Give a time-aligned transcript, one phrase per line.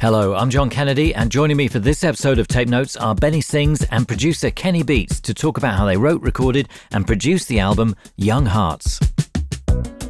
[0.00, 3.42] Hello, I'm John Kennedy, and joining me for this episode of Tape Notes are Benny
[3.42, 7.60] Sings and producer Kenny Beats to talk about how they wrote, recorded, and produced the
[7.60, 8.98] album Young Hearts.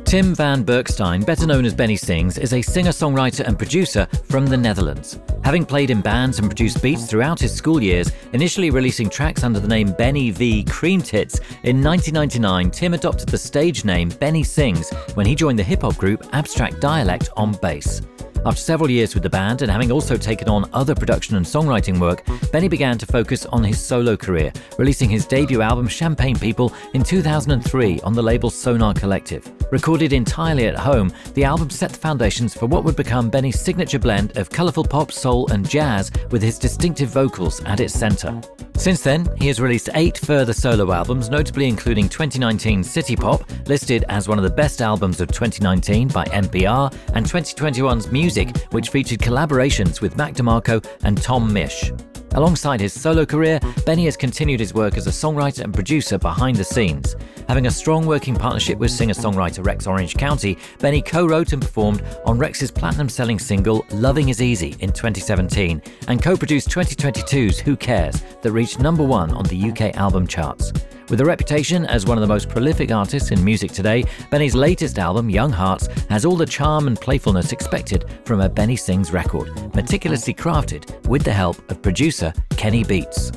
[0.04, 4.46] Tim van Berkestijn, better known as Benny Sings, is a singer songwriter and producer from
[4.46, 5.18] the Netherlands.
[5.42, 9.58] Having played in bands and produced beats throughout his school years, initially releasing tracks under
[9.58, 14.88] the name Benny V Cream Tits, in 1999 Tim adopted the stage name Benny Sings
[15.14, 18.02] when he joined the hip hop group Abstract Dialect on bass.
[18.46, 22.00] After several years with the band and having also taken on other production and songwriting
[22.00, 26.72] work, Benny began to focus on his solo career, releasing his debut album Champagne People
[26.94, 29.46] in 2003 on the label Sonar Kollektiv.
[29.70, 33.98] Recorded entirely at home, the album set the foundations for what would become Benny's signature
[33.98, 38.40] blend of colourful pop, soul, and jazz with his distinctive vocals at its centre.
[38.80, 44.06] Since then, he has released eight further solo albums, notably including 2019 City Pop, listed
[44.08, 48.29] as one of the best albums of 2019 by NPR, and 2021's Music,
[48.70, 51.90] which featured collaborations with Mac DeMarco and Tom Misch.
[52.34, 56.56] Alongside his solo career, Benny has continued his work as a songwriter and producer behind
[56.56, 57.16] the scenes.
[57.48, 61.60] Having a strong working partnership with singer songwriter Rex Orange County, Benny co wrote and
[61.60, 67.58] performed on Rex's platinum selling single Loving Is Easy in 2017 and co produced 2022's
[67.58, 70.72] Who Cares that reached number one on the UK album charts.
[71.10, 74.96] With a reputation as one of the most prolific artists in music today, Benny's latest
[74.96, 79.50] album, Young Hearts, has all the charm and playfulness expected from a Benny Sings record,
[79.74, 82.19] meticulously crafted with the help of producer
[82.50, 83.32] Kenny Beats.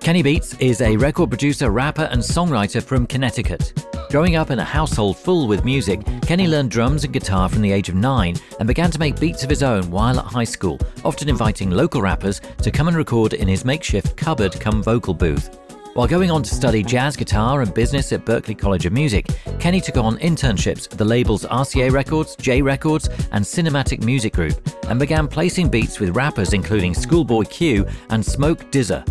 [0.00, 3.72] Kenny Beats is a record producer, rapper, and songwriter from Connecticut.
[4.10, 7.70] Growing up in a household full with music, Kenny learned drums and guitar from the
[7.70, 10.78] age of nine and began to make beats of his own while at high school,
[11.04, 15.67] often inviting local rappers to come and record in his makeshift cupboard come vocal booth.
[15.98, 19.26] While going on to study jazz guitar and business at Berklee College of Music,
[19.58, 24.54] Kenny took on internships at the labels RCA Records, J Records, and Cinematic Music Group,
[24.88, 29.04] and began placing beats with rappers including Schoolboy Q and Smoke DZA.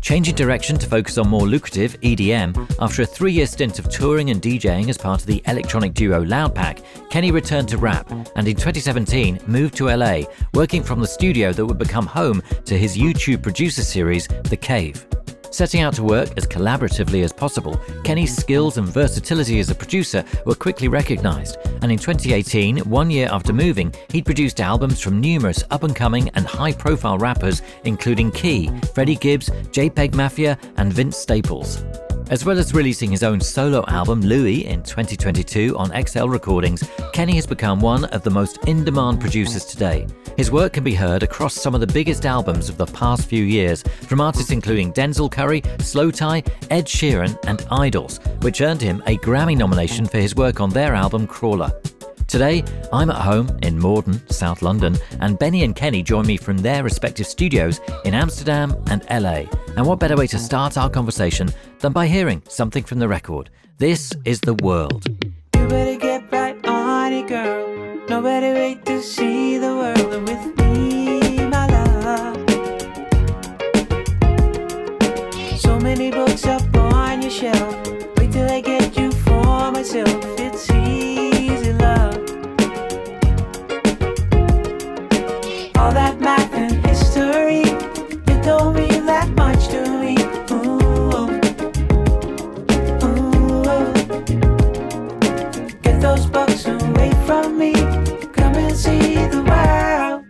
[0.00, 4.30] Changing direction to focus on more lucrative EDM, after a three year stint of touring
[4.30, 8.56] and DJing as part of the electronic duo Loudpvck, Kenny returned to rap and in
[8.56, 13.40] 2017 moved to LA, working from the studio that would become home to his YouTube
[13.40, 15.06] producer series, The Cave.
[15.54, 20.24] Setting out to work as collaboratively as possible, Kenny's skills and versatility as a producer
[20.44, 25.62] were quickly recognised, and in 2018, one year after moving, he'd produced albums from numerous
[25.70, 31.18] up and coming and high profile rappers, including Key, Freddie Gibbs, JPEG Mafia, and Vince
[31.18, 31.84] Staples.
[32.30, 37.34] As well as releasing his own solo album, Louie, in 2022 on XL Recordings, Kenny
[37.34, 40.06] has become one of the most in demand producers today.
[40.36, 43.44] His work can be heard across some of the biggest albums of the past few
[43.44, 49.02] years, from artists including Denzel Curry, Slow Slowthai, Ed Sheeran, and IDLES, which earned him
[49.06, 51.72] a Grammy nomination for his work on their album Crawler.
[52.26, 56.58] Today, I'm at home in Morden, South London, and Benny and Kenny join me from
[56.58, 59.44] their respective studios in Amsterdam and LA.
[59.76, 61.48] And what better way to start our conversation
[61.80, 63.50] than by hearing something from the record?
[63.78, 65.06] This is The World.
[68.08, 69.53] Nobody wait to see
[96.64, 97.72] those away from me.
[98.32, 100.24] Come and see the world.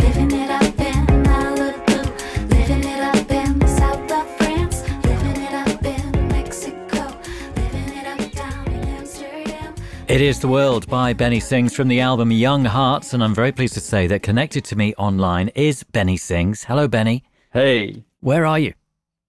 [0.00, 5.52] Living it up in Malibu, living it up in the south of France, living it
[5.54, 7.18] up in Mexico,
[7.56, 9.74] living it up down in Amsterdam.
[10.08, 13.52] It is The World by Benny Sings from the album Young Hearts, and I'm very
[13.52, 16.64] pleased to say that connected to me online is Benny Sings.
[16.64, 17.24] Hello, Benny.
[17.52, 18.72] Hey, Where are you?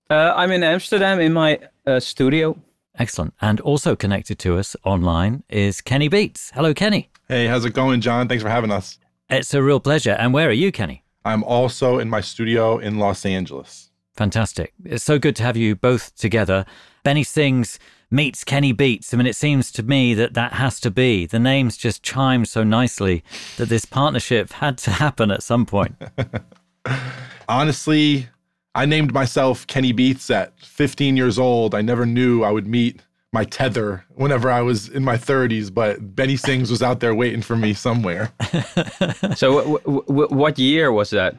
[0.10, 2.58] uh, I'm in Amsterdam in my uh, studio.
[2.98, 3.34] Excellent.
[3.42, 6.52] And also connected to us online is Kenny Beats.
[6.54, 7.10] Hello, Kenny.
[7.28, 8.28] Hey, how's it going, John?
[8.28, 9.00] Thanks for having us.
[9.30, 10.12] It's a real pleasure.
[10.12, 11.04] And where are you, Kenny?
[11.26, 13.90] I'm also in my studio in Los Angeles.
[14.16, 14.74] Fantastic.
[14.86, 16.66] It's so good to have you both together.
[17.04, 17.80] Benny Sings
[18.12, 19.12] meets Kenny Beats.
[19.14, 21.26] I mean, it seems to me that that has to be.
[21.26, 23.24] The names just chime so nicely
[23.58, 25.96] that this partnership had to happen at some point.
[27.50, 28.28] Honestly,
[28.76, 31.76] I named myself Kenny Beats at 15 years old.
[31.76, 36.16] I never knew I would meet my tether whenever I was in my 30s, but
[36.16, 38.32] Benny Sings was out there waiting for me somewhere.
[39.36, 41.36] So, w- w- w- what year was that?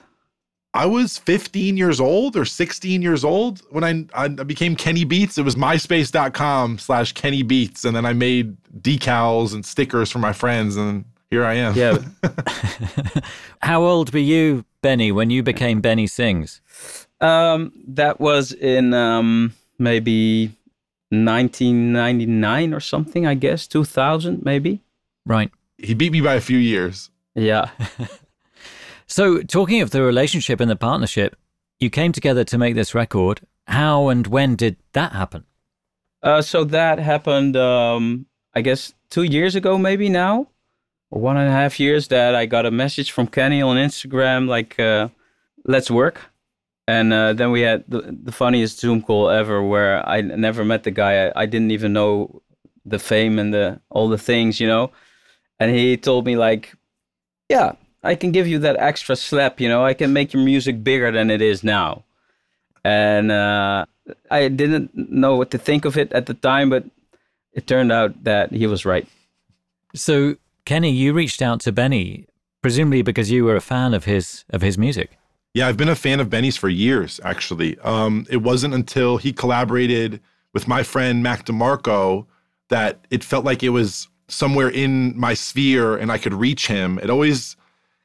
[0.74, 5.38] I was 15 years old or 16 years old when I, I became Kenny Beats.
[5.38, 7.84] It was myspace.com slash Kenny Beats.
[7.84, 10.76] And then I made decals and stickers for my friends.
[10.76, 11.74] And here I am.
[11.76, 11.98] Yeah,
[13.62, 16.60] How old were you, Benny, when you became Benny Sings?
[17.24, 20.46] Um, that was in um, maybe
[21.10, 24.80] 1999 or something, I guess, 2000 maybe.
[25.26, 25.50] Right.
[25.78, 27.10] He beat me by a few years.
[27.34, 27.70] Yeah.
[29.06, 31.36] So, talking of the relationship and the partnership,
[31.78, 33.42] you came together to make this record.
[33.66, 35.44] How and when did that happen?
[36.22, 40.48] Uh, so that happened, um, I guess, two years ago, maybe now,
[41.10, 42.08] or one and a half years.
[42.08, 45.08] That I got a message from Kenny on Instagram, like, uh,
[45.64, 46.32] "Let's work."
[46.86, 50.82] And uh, then we had the, the funniest Zoom call ever, where I never met
[50.82, 51.26] the guy.
[51.26, 52.42] I, I didn't even know
[52.84, 54.90] the fame and the all the things, you know.
[55.58, 56.74] And he told me like,
[57.48, 57.72] "Yeah,
[58.02, 59.84] I can give you that extra slap, you know.
[59.84, 62.04] I can make your music bigger than it is now."
[62.84, 63.86] And uh,
[64.30, 66.84] I didn't know what to think of it at the time, but
[67.54, 69.08] it turned out that he was right.
[69.94, 72.26] So, Kenny, you reached out to Benny,
[72.60, 75.16] presumably because you were a fan of his of his music.
[75.54, 77.78] Yeah, I've been a fan of Benny's for years, actually.
[77.78, 80.20] Um, it wasn't until he collaborated
[80.52, 82.26] with my friend Mac DeMarco
[82.70, 86.98] that it felt like it was somewhere in my sphere and I could reach him.
[86.98, 87.56] It always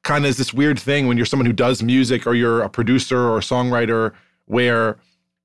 [0.03, 2.69] kind of is this weird thing when you're someone who does music or you're a
[2.69, 4.13] producer or a songwriter
[4.45, 4.97] where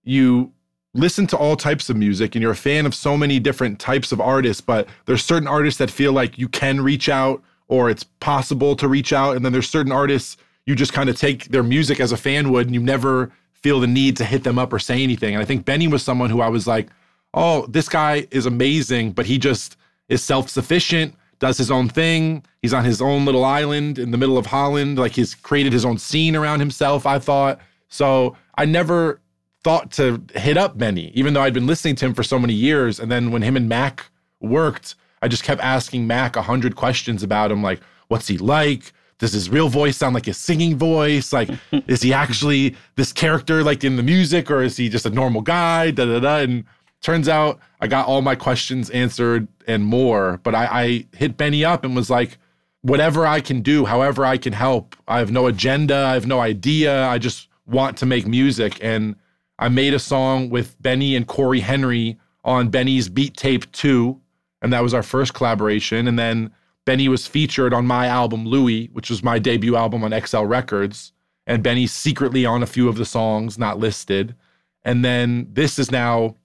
[0.02, 0.52] you
[0.92, 4.12] listen to all types of music and you're a fan of so many different types
[4.12, 8.04] of artists, but there's certain artists that feel like you can reach out or it's
[8.04, 9.36] possible to reach out.
[9.36, 10.36] And then there's certain artists
[10.66, 13.80] you just kind of take their music as a fan would and you never feel
[13.80, 15.34] the need to hit them up or say anything.
[15.34, 16.88] And I think Benny was someone who I was like,
[17.32, 19.76] oh, this guy is amazing, but he just
[20.08, 22.44] is self sufficient, does his own thing.
[22.62, 24.98] He's on his own little island in the middle of Holland.
[24.98, 27.58] Like he's created his own scene around himself, I thought.
[27.88, 29.20] So I never
[29.62, 32.52] thought to hit up Benny, even though I'd been listening to him for so many
[32.52, 33.00] years.
[33.00, 37.22] And then when him and Mac worked, I just kept asking Mac a hundred questions
[37.22, 38.92] about him, like, what's he like?
[39.24, 41.32] Does his real voice sound like his singing voice?
[41.32, 41.48] Like,
[41.86, 45.40] is he actually this character like in the music, or is he just a normal
[45.40, 45.92] guy?
[45.92, 46.36] Da da da.
[46.40, 46.64] And
[47.00, 50.40] turns out I got all my questions answered and more.
[50.42, 52.36] But I, I hit Benny up and was like,
[52.82, 54.94] whatever I can do, however I can help.
[55.08, 55.96] I have no agenda.
[55.96, 57.06] I have no idea.
[57.06, 58.76] I just want to make music.
[58.82, 59.16] And
[59.58, 64.20] I made a song with Benny and Cory Henry on Benny's Beat Tape 2.
[64.60, 66.06] And that was our first collaboration.
[66.08, 66.52] And then
[66.84, 71.12] Benny was featured on my album Louie, which was my debut album on XL Records.
[71.46, 74.34] And Benny's secretly on a few of the songs, not listed.
[74.82, 76.36] And then this is now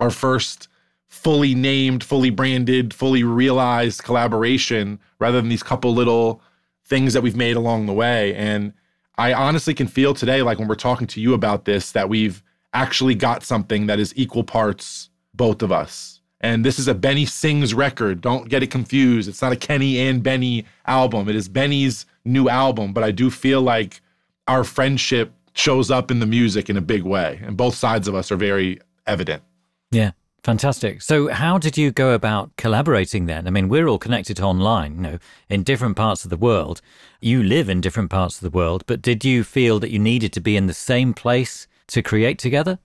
[0.00, 0.68] our first
[1.08, 6.42] fully named, fully branded, fully realized collaboration rather than these couple little
[6.84, 8.34] things that we've made along the way.
[8.34, 8.72] And
[9.16, 12.42] I honestly can feel today, like when we're talking to you about this, that we've
[12.72, 16.17] actually got something that is equal parts, both of us.
[16.40, 18.20] And this is a Benny Sings record.
[18.20, 19.28] Don't get it confused.
[19.28, 21.28] It's not a Kenny and Benny album.
[21.28, 24.00] It is Benny's new album, but I do feel like
[24.46, 27.40] our friendship shows up in the music in a big way.
[27.42, 29.42] And both sides of us are very evident.
[29.90, 30.12] Yeah,
[30.44, 31.02] fantastic.
[31.02, 33.48] So, how did you go about collaborating then?
[33.48, 36.80] I mean, we're all connected online, you know, in different parts of the world.
[37.20, 40.32] You live in different parts of the world, but did you feel that you needed
[40.34, 42.78] to be in the same place to create together?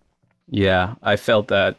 [0.50, 1.78] Yeah, I felt that.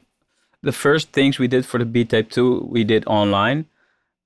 [0.64, 3.66] The first things we did for the B Tape 2, we did online.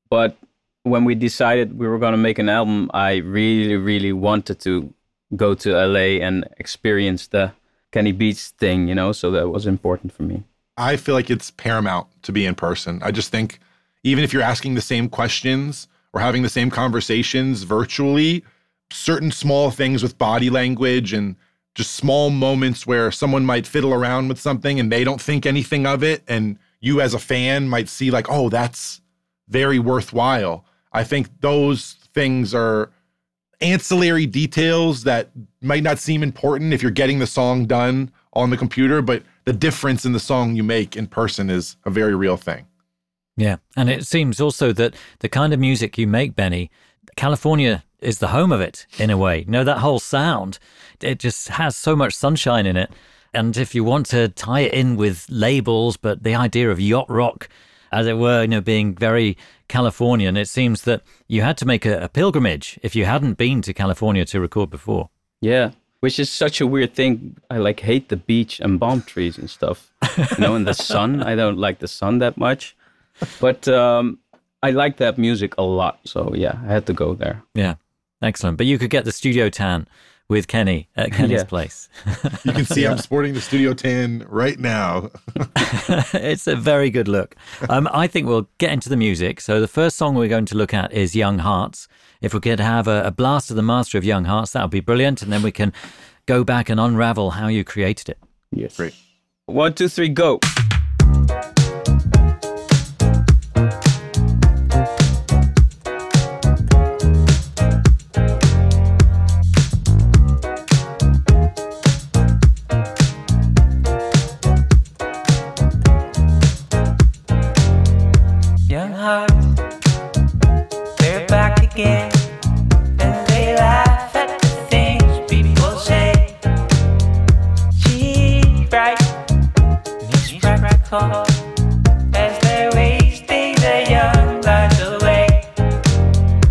[0.09, 0.37] But
[0.85, 4.95] when we decided we were going to make an album, I really, really wanted to
[5.35, 7.53] go to LA and experience the
[7.91, 10.45] Kenny Beats thing, you know, so that was important for me.
[10.77, 13.01] I feel like it's paramount to be in person.
[13.03, 13.59] I just think
[14.05, 18.45] even if you're asking the same questions or having the same conversations virtually,
[18.93, 21.35] certain small things with body language and
[21.79, 25.87] just small moments where someone might fiddle around with something and they don't think anything
[25.87, 29.01] of it and you as a fan might see like, "Oh, that's
[29.49, 32.91] very worthwhile." I think those things are
[33.61, 35.31] ancillary details that
[35.63, 39.53] might not seem important if you're getting the song done on the computer, but the
[39.53, 42.67] difference in the song you make in person is a very real thing.
[43.37, 43.57] Yeah.
[43.77, 46.73] And it seems also that the kind of music you make, Benny,
[47.19, 49.41] California is the home of it in a way.
[49.41, 50.61] You know, that whole sound,
[51.01, 52.93] it just has so much sunshine in it.
[53.35, 57.11] And if you want to tie it in with labels, but the idea of yacht
[57.11, 57.49] rock,
[57.91, 61.85] as it were, you know, being very Californian, it seems that you had to make
[61.85, 65.11] a, a pilgrimage if you hadn't been to California to record before.
[65.41, 65.73] Yeah.
[66.01, 67.37] which is such a weird thing.
[67.51, 69.93] I like hate the beach and palm trees and stuff.
[70.17, 71.21] You know, and the sun.
[71.23, 72.77] I don't like the sun that much,
[73.41, 74.19] but um,
[74.63, 76.01] I like that music a lot.
[76.05, 77.43] So yeah, I had to go there.
[77.55, 77.75] Yeah,
[78.23, 78.57] excellent.
[78.59, 79.87] But you could get the studio tan
[80.29, 81.45] with Kenny at Kenny's Yeah.
[81.45, 81.89] place.
[82.45, 85.11] You can see I'm sporting the studio tan right now.
[86.15, 87.37] it's a very good look.
[87.69, 89.41] Um, I think we'll get into the music.
[89.41, 91.89] So the first song we're going to look at is Young Hearts.
[92.21, 94.71] If we could have a, a blast of the master of Young Hearts, that would
[94.71, 95.23] be brilliant.
[95.23, 95.73] And then we can
[96.27, 98.19] go back and unravel how you created it.
[98.51, 98.77] Yes.
[98.77, 98.95] Great.
[99.47, 100.41] One, two, three, go.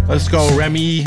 [0.07, 1.03] Let's go, Remi.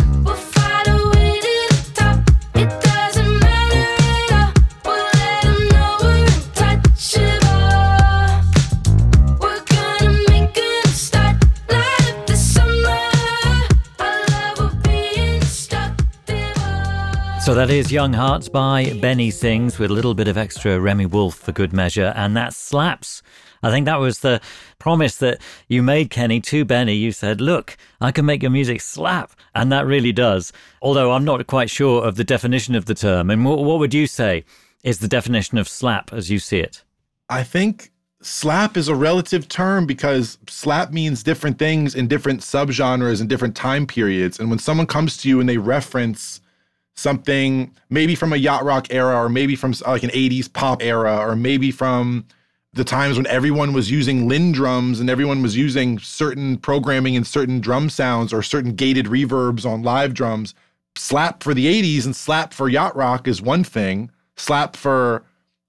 [17.50, 21.04] So that is Young Hearts by Benny Sings with a little bit of extra Remi
[21.04, 22.12] Wolf for good measure.
[22.14, 23.24] And that slaps.
[23.64, 24.40] I think that was the
[24.78, 26.94] promise that you made, Kenny, to Benny.
[26.94, 29.32] You said, Look, I can make your music slap.
[29.52, 30.52] And that really does.
[30.80, 33.30] Although I'm not quite sure of the definition of the term.
[33.30, 34.44] And what, what would you say
[34.84, 36.84] is the definition of slap as you see it?
[37.28, 37.90] I think
[38.22, 43.56] slap is a relative term because slap means different things in different subgenres and different
[43.56, 44.38] time periods.
[44.38, 46.40] And when someone comes to you and they reference
[47.00, 51.16] something maybe from a yacht rock era or maybe from like an 80s pop era
[51.16, 52.26] or maybe from
[52.74, 57.26] the times when everyone was using Linn drums and everyone was using certain programming and
[57.26, 60.54] certain drum sounds or certain gated reverbs on live drums.
[60.94, 64.10] Slap for the 80s and slap for yacht rock is one thing.
[64.36, 65.24] Slap for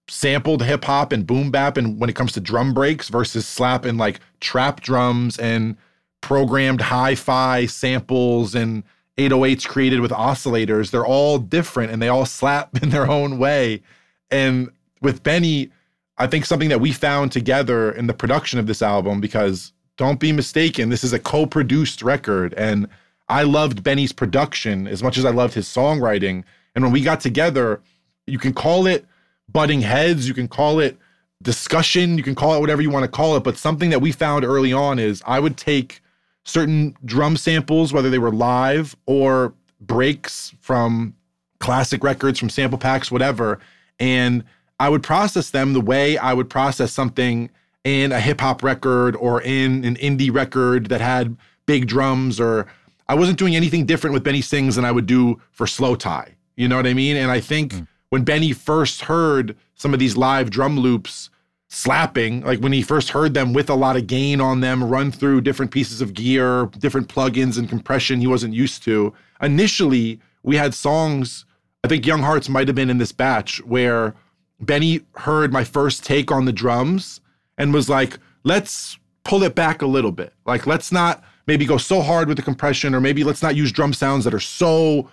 [0.10, 3.86] sampled hip hop and boom bap and when it comes to drum breaks versus slap
[3.86, 5.78] and like trap drums and
[6.20, 8.84] programmed hi-fi samples and
[9.30, 13.82] 808s created with oscillators they're all different and they all slap in their own way
[14.30, 14.70] and
[15.02, 15.70] with Benny
[16.18, 20.20] I think something that we found together in the production of this album because don't
[20.20, 22.88] be mistaken this is a co-produced record and
[23.30, 26.44] I loved Benny's production as much as I loved his songwriting
[26.76, 27.82] and when we got together
[28.28, 29.06] you can call it
[29.52, 30.98] butting heads, you can call it
[31.42, 33.44] discussion, you can call it whatever you want to call it.
[33.44, 36.02] But something that we found early on is I would take
[36.44, 41.16] certain drum samples, whether they were live or breaks from
[41.60, 43.60] classic records, from sample packs, whatever,
[44.00, 44.44] and
[44.80, 47.52] I would process them the way I would process something
[47.84, 52.68] in a hip hop record or in an indie record that had big drums or
[53.08, 56.34] I wasn't doing anything different with Benny Sings than I would do for Slowthai.
[56.56, 57.18] You know what I mean?
[57.18, 57.82] And I think hmm.
[58.10, 61.30] when Benny first heard some of these live drum loops
[61.74, 65.10] slapping, like when he first heard them with a lot of gain on them, run
[65.10, 69.14] through different pieces of gear, different plugins and compression he wasn't used to.
[69.42, 71.46] Initially, we had songs,
[71.86, 74.14] I think Young Hearts might have been in this batch, where
[74.60, 77.22] Benny heard my first take on the drums
[77.58, 80.34] and was like, let's pull it back a little bit.
[80.46, 83.72] Like, let's not maybe go so hard with the compression, or maybe let's not use
[83.72, 85.10] drum sounds that are so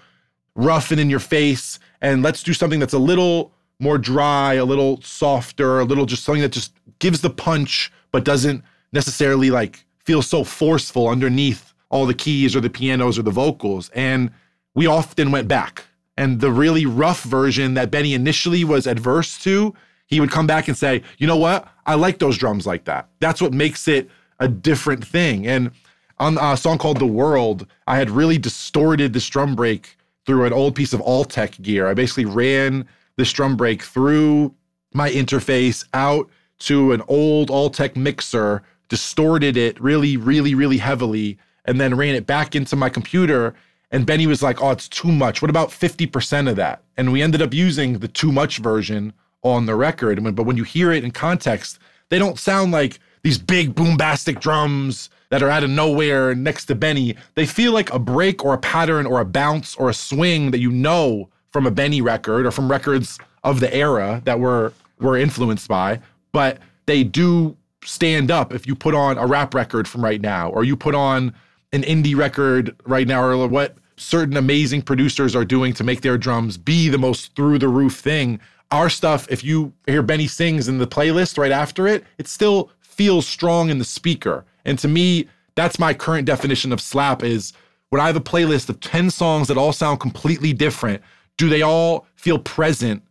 [0.56, 1.78] rough and in your face.
[2.00, 6.24] And let's do something that's a little more dry, a little softer, a little just
[6.24, 12.06] something that just gives the punch, but doesn't necessarily like feel so forceful underneath all
[12.06, 13.90] the keys or the pianos or the vocals.
[13.94, 14.30] And
[14.74, 15.84] we often went back.
[16.16, 19.74] And the really rough version that Benny initially was adverse to,
[20.06, 21.68] he would come back and say, you know what?
[21.86, 23.08] I like those drums like that.
[23.20, 25.46] That's what makes it a different thing.
[25.46, 25.70] And
[26.18, 30.52] on a song called The World, I had really distorted this drum break through an
[30.52, 31.86] old piece of Altec gear.
[31.86, 32.86] I basically ran
[33.18, 34.54] this drum break through
[34.94, 41.80] my interface out to an old Altec mixer, distorted it really, really, really heavily, and
[41.80, 43.54] then ran it back into my computer.
[43.90, 45.42] And Benny was like, oh, it's too much.
[45.42, 46.82] What about 50% of that?
[46.96, 50.22] And we ended up using the too much version on the record.
[50.34, 55.10] But when you hear it in context, they don't sound like these big boombastic drums
[55.30, 57.16] that are out of nowhere next to Benny.
[57.34, 60.60] They feel like a break or a pattern or a bounce or a swing that
[60.60, 65.18] you know from a Benny record or from records of the era that we're we're
[65.18, 66.00] influenced by,
[66.32, 70.50] but they do stand up if you put on a rap record from right now
[70.50, 71.32] or you put on
[71.72, 76.18] an indie record right now or what certain amazing producers are doing to make their
[76.18, 78.40] drums be the most through the roof thing.
[78.70, 82.70] Our stuff, if you hear Benny sings in the playlist right after it, it still
[82.80, 84.44] feels strong in the speaker.
[84.64, 87.52] And to me, that's my current definition of slap is
[87.90, 91.02] when I have a playlist of 10 songs that all sound completely different,
[91.38, 93.02] do they all feel present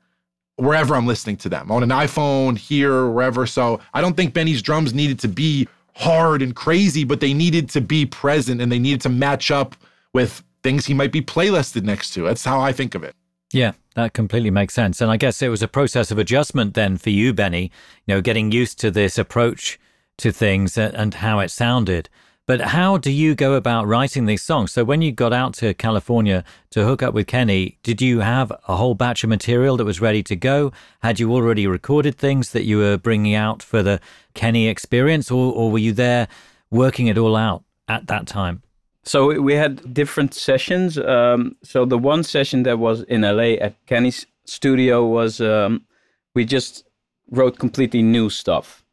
[0.58, 3.48] wherever I'm listening to them on an iPhone, here, wherever.
[3.48, 7.70] So I don't think Benny's drums needed to be hard and crazy, but they needed
[7.72, 9.76] to be present and they needed to match up
[10.14, 12.24] with things he might be playlisted next to.
[12.24, 13.16] That's how I think of it.
[13.54, 15.00] Yeah, that completely makes sense.
[15.00, 17.72] And I guess it was a process of adjustment then for you, Benny,
[18.06, 19.80] you know, getting used to this approach
[20.18, 22.10] to things and how it sounded.
[22.48, 24.72] But how do you go about writing these songs?
[24.72, 28.54] So when you got out to California to hook up with Kenny, did you have
[28.70, 30.72] a whole batch of material that was ready to go?
[31.02, 34.00] Had you already recorded things that you were bringing out for the
[34.34, 36.30] Kenny experience, or, or were you there
[36.72, 38.64] working it all out at that time?
[39.04, 40.98] So we- had different sessions.
[40.98, 45.86] Um, so the one session that was in LA at Kenny's studio was um,
[46.34, 46.86] we just
[47.30, 48.86] wrote completely new stuff,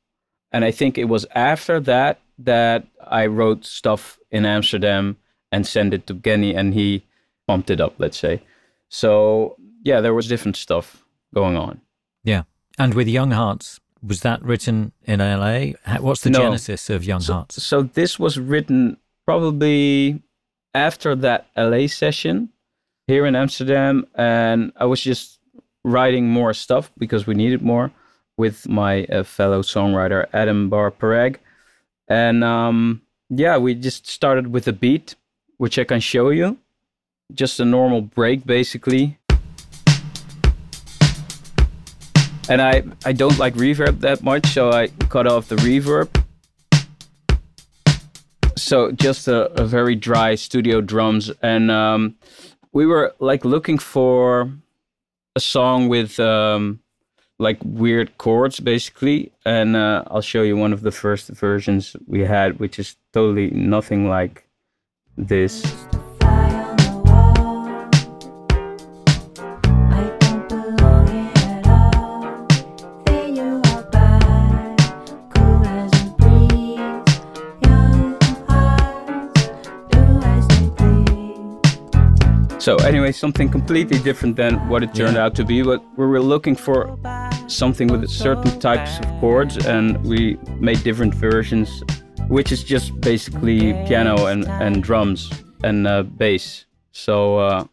[0.50, 5.16] and I think it was after that that I wrote stuff in Amsterdam
[5.52, 7.04] and sent it to Kenny, and he
[7.46, 7.94] bumped it up.
[7.98, 8.42] Let's say.
[8.88, 11.80] So yeah, there was different stuff going on.
[12.22, 12.42] Yeah.
[12.78, 15.72] And with Young Hearts, was that written in LA?
[16.00, 16.40] What's the No.
[16.40, 17.62] genesis of Young Hearts?
[17.62, 20.22] So this was written probably
[20.74, 22.50] after that LA session
[23.06, 25.38] here in Amsterdam, and I was just
[25.84, 27.92] writing more stuff because we needed more
[28.36, 31.36] with my uh, fellow songwriter Adam Bar Parag,
[32.08, 35.14] and um, yeah, we just started with a beat,
[35.56, 36.58] which I can show you,
[37.32, 39.18] just a normal break basically.
[42.48, 46.10] And I, I don't like reverb that much, so I cut off the reverb.
[48.56, 51.30] So just a, a very dry studio drums.
[51.42, 52.16] And um,
[52.72, 54.52] we were like looking for
[55.34, 56.80] a song with um,
[57.38, 59.32] like weird chords basically.
[59.44, 63.50] And uh, i'll show you one of the first versions we had which is totally
[63.50, 64.46] nothing like
[65.16, 65.62] this
[82.64, 86.24] so anyway something completely different than what it turned out to be but we were
[86.34, 86.98] looking for
[87.46, 91.82] something with certain types of chords and we made different versions
[92.28, 95.30] which is just basically piano and, and drums
[95.62, 96.64] and uh, bass.
[96.92, 97.64] So uh,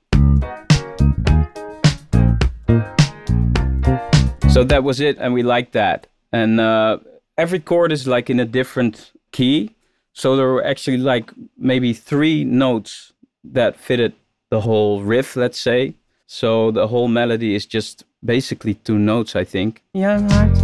[4.50, 6.08] so that was it and we liked that.
[6.32, 7.00] And uh,
[7.38, 9.76] every chord is like in a different key.
[10.14, 14.14] So there were actually like maybe three notes that fitted
[14.52, 15.96] the whole riff let's say
[16.28, 20.60] so the whole melody is just basically two notes i think young hearts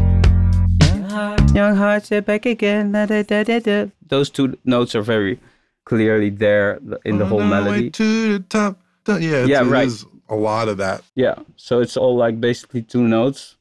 [0.86, 3.86] young hearts young hearts they're back again da, da, da, da, da.
[4.08, 5.39] those two notes are very
[5.86, 8.78] clearly there in the whole On our way melody To the top.
[9.06, 9.21] top.
[9.21, 9.88] Yeah, it's, Yeah, it right.
[9.88, 11.02] is a lot of that.
[11.15, 13.56] Yeah, so it's all like basically two notes.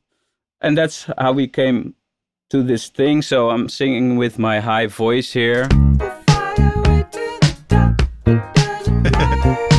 [0.60, 1.94] And that's how we came
[2.50, 3.22] to this thing.
[3.22, 5.68] So I'm singing with my high voice here.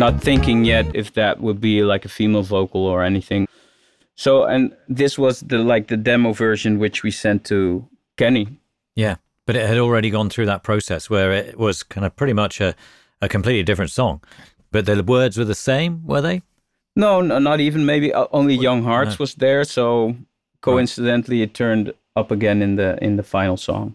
[0.00, 3.46] Not thinking yet if that would be like a female vocal or anything.
[4.16, 7.86] So and this was the like the demo version which we sent to
[8.16, 8.48] Kenny.
[8.96, 9.16] Yeah.
[9.44, 12.62] But it had already gone through that process where it was kind of pretty much
[12.62, 12.74] a,
[13.20, 14.22] a completely different song.
[14.70, 16.40] But the words were the same, were they?
[16.96, 19.24] No, no not even maybe uh, only Young Hearts no.
[19.24, 19.64] was there.
[19.64, 20.16] So
[20.62, 23.94] coincidentally it turned up again in the in the final song.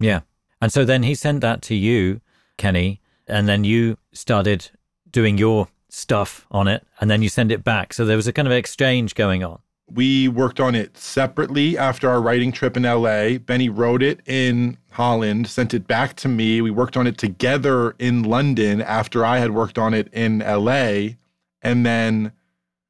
[0.00, 0.22] Yeah.
[0.60, 2.20] And so then he sent that to you,
[2.58, 4.70] Kenny, and then you started
[5.14, 7.94] doing your stuff on it, and then you send it back.
[7.94, 9.60] So there was a kind of exchange going on.
[9.86, 13.38] We worked on it separately after our writing trip in LA.
[13.38, 16.60] Benny wrote it in Holland, sent it back to me.
[16.60, 21.14] We worked on it together in London after I had worked on it in LA.
[21.62, 22.32] And then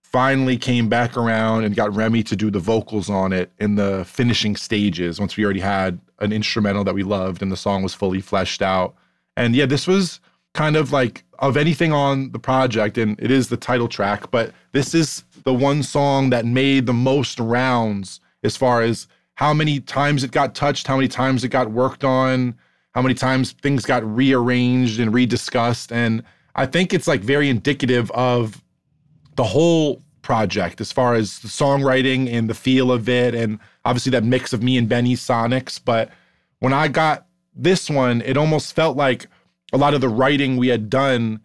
[0.03, 4.05] finally came back around and got Remi to do the vocals on it in the
[4.05, 7.95] finishing stages once we already had an instrumental that we loved and the song was
[7.95, 8.95] fully fleshed out.
[9.37, 10.21] And yeah, this was
[10.55, 14.53] kind of like of anything on the project, and it is the title track, but
[14.73, 19.81] this is the one song that made the most rounds as far as how many
[19.81, 22.55] times it got touched, how many times it got worked on,
[22.95, 25.91] how many times things got rearranged and rediscussed.
[25.91, 26.23] And
[26.55, 28.63] I think it's like very indicative of
[29.35, 34.11] the whole project as far as the songwriting and the feel of it and obviously
[34.11, 36.11] that mix of me and Benny's sonics but
[36.61, 39.27] when I got this one it almost felt like
[39.75, 41.41] a lot of the writing we had done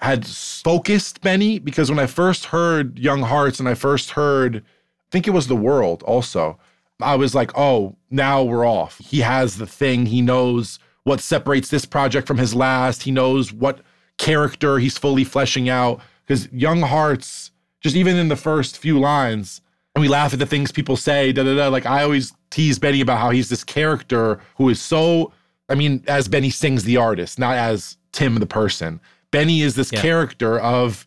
[0.00, 5.10] had focused Benny because when I first heard Young Hearts and I first heard, I
[5.12, 6.58] think it was The World also,
[7.00, 8.98] I was like, oh, now we're off.
[8.98, 10.06] He has the thing.
[10.06, 13.02] He knows what separates this project from his last.
[13.02, 13.80] He knows what
[14.18, 16.00] character he's fully fleshing out.
[16.26, 19.60] Because Young Hearts, just even in the first few lines,
[19.94, 21.68] and we laugh at the things people say, da da da.
[21.68, 25.32] Like I always tease Benny about how he's this character who is so,
[25.68, 29.00] I mean, as Benny sings the artist, not as Tim the person.
[29.30, 30.00] Benny is this Yeah.
[30.00, 31.06] character of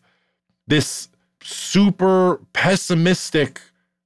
[0.66, 1.08] this
[1.42, 3.60] super pessimistic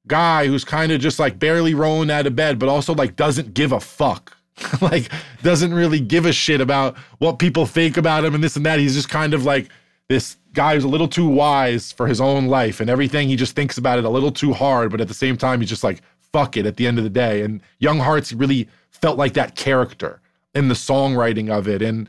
[0.07, 3.55] guy who's kind of just like barely rolling out of bed, but also like doesn't
[3.55, 4.37] give a fuck.
[4.83, 5.11] like
[5.43, 8.79] doesn't really give a shit about what people think about him and this and that.
[8.79, 9.71] He's just kind of like
[10.09, 13.29] this guy who's a little too wise for his own life and everything.
[13.29, 15.71] He just thinks about it a little too hard, but at the same time, he's
[15.71, 17.43] just like, fuck it at the end of the day.
[17.43, 20.20] And Young Hearts really felt like that character
[20.55, 21.83] in the songwriting of it.
[21.83, 22.09] And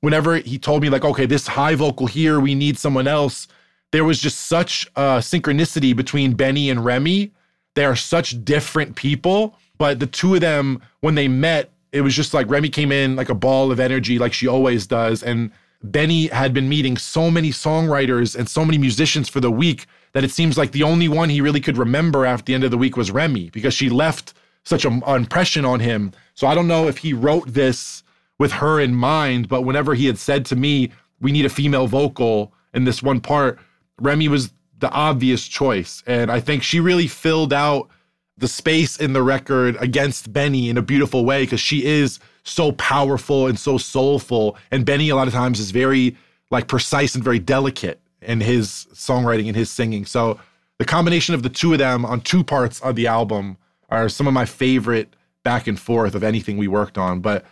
[0.00, 3.48] whenever he told me, like, okay, this high vocal here, we need someone else,
[3.90, 7.32] there was just such a synchronicity between Benny and Remi.
[7.74, 12.14] They are such different people, but the two of them, when they met, it was
[12.14, 15.22] just like Remi came in like a ball of energy, like she always does.
[15.22, 15.50] And
[15.82, 20.24] Benny had been meeting so many songwriters and so many musicians for the week that
[20.24, 22.78] it seems like the only one he really could remember after the end of the
[22.78, 26.12] week was Remi because she left such an impression on him.
[26.38, 28.04] So I don't know if he wrote this
[28.38, 31.88] with her in mind, but whenever he had said to me, we need a female
[31.88, 33.58] vocal in this one part,
[34.00, 36.00] Remi was the obvious choice.
[36.06, 37.88] And I think she really filled out
[38.36, 42.70] the space in the record against Benny in a beautiful way because she is so
[42.70, 44.56] powerful and so soulful.
[44.70, 46.16] And Benny, a lot of times, is very
[46.52, 50.06] like precise and very delicate in his songwriting and his singing.
[50.06, 50.38] So
[50.78, 53.56] the combination of the two of them on two parts of the album
[53.88, 55.16] are some of my favorite
[55.48, 57.20] back and forth of anything we worked on.
[57.20, 57.46] But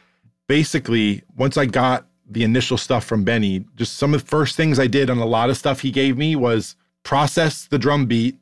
[0.48, 4.78] basically, once I got the initial stuff from Benny, just some of the first things
[4.78, 8.36] I did on a lot of stuff he gave me was process the drum beat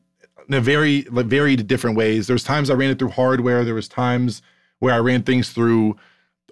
[0.49, 2.27] in a very varied different ways.
[2.27, 3.63] There was times I ran it through hardware.
[3.63, 4.41] There was times
[4.79, 5.95] where I ran things through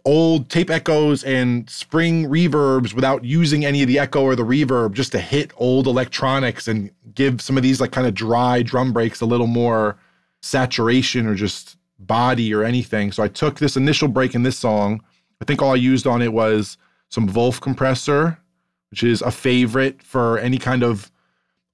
[0.05, 4.93] old tape echoes and spring reverbs without using any of the echo or the reverb
[4.93, 8.93] just to hit old electronics and give some of these like kind of dry drum
[8.93, 9.97] breaks a little more
[10.41, 11.75] saturation or just
[12.07, 13.11] body or anything.
[13.11, 15.01] So I took this initial break in this song.
[15.41, 16.77] I think all I used on it was
[17.09, 18.39] some Vulf compressor,
[18.91, 21.11] which is a favorite for any kind of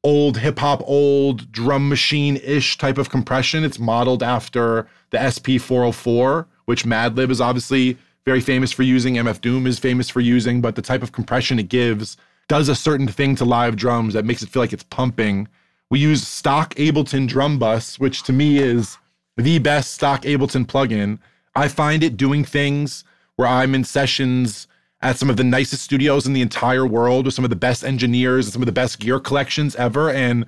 [0.04, 3.63] old hip hop, old drum machine ish type of compression.
[3.63, 9.42] It's modeled after the SP 404, which Madlib is obviously very famous for using, MF
[9.42, 13.08] Doom is famous for using, but the type of compression it gives does a certain
[13.08, 15.48] thing to live drums that makes it feel like it's pumping.
[15.89, 18.98] We use stock Ableton drum bus, which to me is
[19.39, 21.19] the best stock Ableton plugin.
[21.56, 23.04] I find it doing things
[23.36, 24.67] where I'm in sessions
[25.02, 27.86] at some of the nicest studios in the entire world with some of the best
[27.86, 30.12] engineers and some of the best gear collections ever.
[30.12, 30.45] And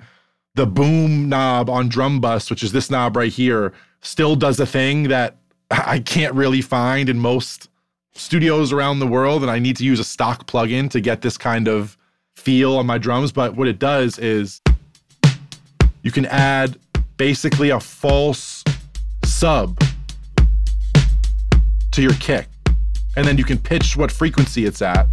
[0.54, 4.66] the boom knob on drum bus, which is this knob right here, still does a
[4.66, 5.36] thing that
[5.70, 7.70] I can't really find in most
[8.14, 9.40] studios around the world.
[9.40, 11.96] And I need to use a stock plugin to get this kind of
[12.36, 13.32] feel on my drums.
[13.32, 14.60] But what it does is
[16.02, 16.78] you can add
[17.16, 18.61] basically a false
[19.42, 19.76] sub
[21.90, 22.46] to your kick.
[23.16, 25.08] And then you can pitch what frequency it's at.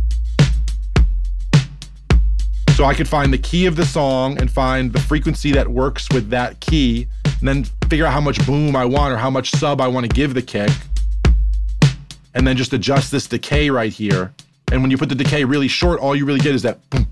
[2.76, 6.08] So I could find the key of the song and find the frequency that works
[6.12, 7.08] with that key,
[7.40, 10.06] and then figure out how much boom I want or how much sub I want
[10.06, 10.70] to give the kick.
[12.36, 14.32] And then just adjust this decay right here.
[14.72, 17.08] And when you put the decay really short, all you really get is that boom,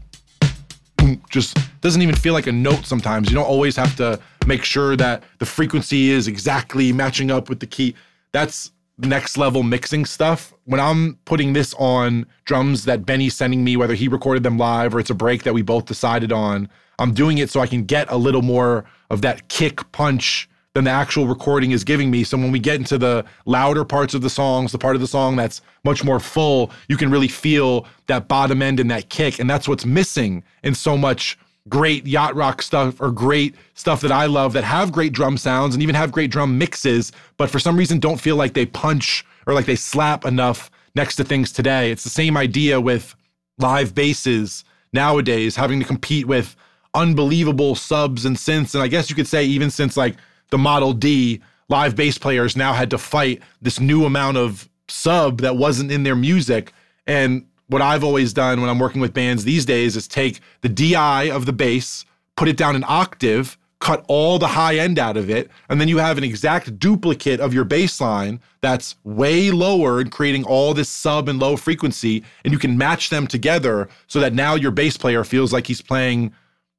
[0.98, 1.24] boom.
[1.32, 3.28] Just doesn't even feel like a note sometimes.
[3.28, 7.60] You don't always have to make sure that the frequency is exactly matching up with
[7.60, 7.94] the key.
[8.32, 10.54] That's next level mixing stuff.
[10.64, 14.96] When I'm putting this on drums that Benny's sending me, whether he recorded them live
[14.96, 17.84] or it's a break that we both decided on, I'm doing it so I can
[17.84, 22.24] get a little more of that kick punch than the actual recording is giving me.
[22.24, 25.08] So when we get into the louder parts of the songs, the part of the
[25.08, 29.40] song that's much more full, you can really feel that bottom end and that kick.
[29.40, 31.38] And that's what's missing in so much
[31.70, 35.74] great yacht rock stuff or great stuff that I love that have great drum sounds
[35.76, 39.26] and even have great drum mixes, but for some reason don't feel like they punch
[39.46, 41.92] or like they slap enough next to things today.
[41.92, 43.16] It's the same idea with
[43.58, 46.56] live basses nowadays having to compete with
[46.94, 48.74] unbelievable subs and synths.
[48.74, 50.16] And I guess you could say, even since like
[50.50, 55.42] the Model D, live bass players now had to fight this new amount of sub
[55.42, 56.74] that wasn't in their music.
[57.06, 60.70] And what I've always done when I'm working with bands these days is take the
[60.70, 65.18] DI of the bass, put it down an octave, cut all the high end out
[65.18, 69.52] of it, and then you have an exact duplicate of your bass line that's way
[69.52, 73.88] lower and creating all this sub and low frequency, and you can match them together
[74.08, 76.34] so that now your bass player feels like he's playing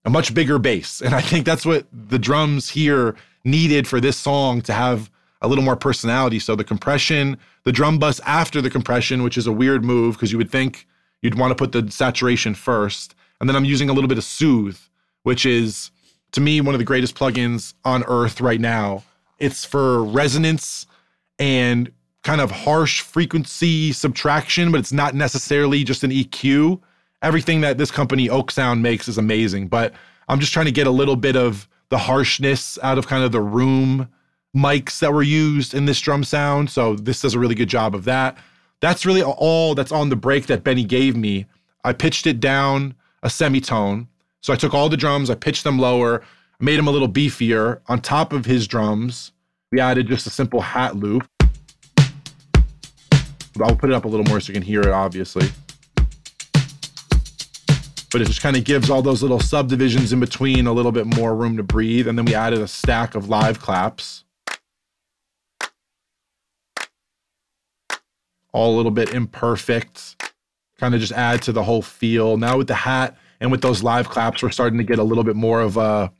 [0.05, 1.01] a much bigger bass.
[1.01, 5.48] And I think that's what the drums here needed for this song to have a
[5.48, 6.38] little more personality.
[6.38, 10.33] So the compression, the drum bus after the compression, which is a weird move because
[10.33, 10.87] you would think
[11.22, 13.14] you'd want to put the saturation first.
[13.40, 14.79] And then I'm using a little bit of Soothe,
[15.22, 15.90] which is
[16.33, 19.05] to me one of the greatest plugins on earth right now.
[19.38, 20.87] It's for resonance
[21.38, 21.92] and
[22.24, 26.81] kind of harsh frequency subtraction, but it's not necessarily just an EQ.
[27.22, 29.94] Everything that this company Oek Sound makes is amazing, but
[30.29, 33.33] I'm just trying to get a little bit of the harshness out of kind of
[33.33, 34.09] the room
[34.59, 36.71] mics that were used in this drum sound.
[36.71, 38.37] So this does a really good job of that.
[38.81, 41.47] That's really all that's on the break that Benny gave me.
[41.85, 44.09] I pitched it down a semitone.
[44.40, 46.23] So I took all the drums, I pitched them lower,
[46.61, 47.81] made them a little beefier.
[47.88, 49.33] On top of his drums,
[49.73, 51.27] we added just a simple hat loop.
[53.61, 55.49] I'll put it up a little more so you can hear it, obviously.
[58.11, 61.07] But it just kind of gives all those little subdivisions in between a little bit
[61.07, 62.07] more room to breathe.
[62.07, 64.25] And then we added a stack of live claps.
[68.52, 70.30] All a little bit imperfect,
[70.78, 72.37] kind of just add to the whole feel.
[72.37, 75.24] Now with the hat and with those live claps, we're starting to get a little
[75.24, 76.11] bit more of a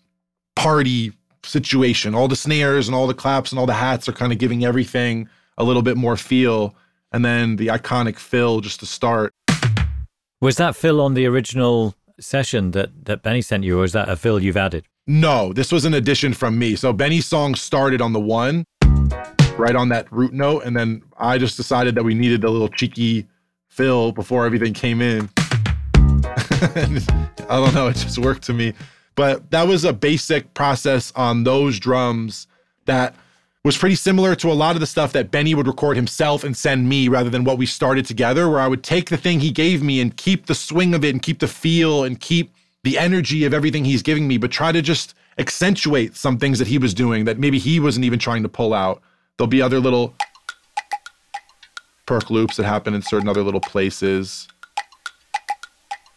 [0.57, 1.13] party
[1.43, 2.15] situation.
[2.15, 4.65] All the snares and all the claps and all the hats are kind of giving
[4.65, 6.75] everything a little bit more feel.
[7.13, 9.33] And then the iconic fill just to start.
[10.41, 14.09] Was that fill on the original session that, that Benny sent you, or is that
[14.09, 14.85] a fill you've added?
[15.07, 16.77] No, this was an addition from me.
[16.77, 18.65] So Benny's song started on the one,
[19.59, 20.65] right on that root note.
[20.65, 23.27] And then I just decided that we needed a little cheeky
[23.69, 25.29] fill before everything came in.
[25.95, 27.03] I
[27.49, 28.75] don't know, it just worked to me.
[29.15, 32.47] But that was a basic process on those drums
[32.87, 33.15] that
[33.65, 36.57] was pretty similar to a lot of the stuff that Benny would record himself and
[36.57, 39.51] send me rather than what we started together, where I would take the thing he
[39.51, 42.97] gave me and keep the swing of it and keep the feel and keep the
[42.97, 46.79] energy of everything he's giving me, but try to just accentuate some things that he
[46.79, 49.03] was doing that maybe he wasn't even trying to pull out.
[49.39, 50.17] There'll be other little
[52.09, 54.49] perc loops that happen in certain other little places.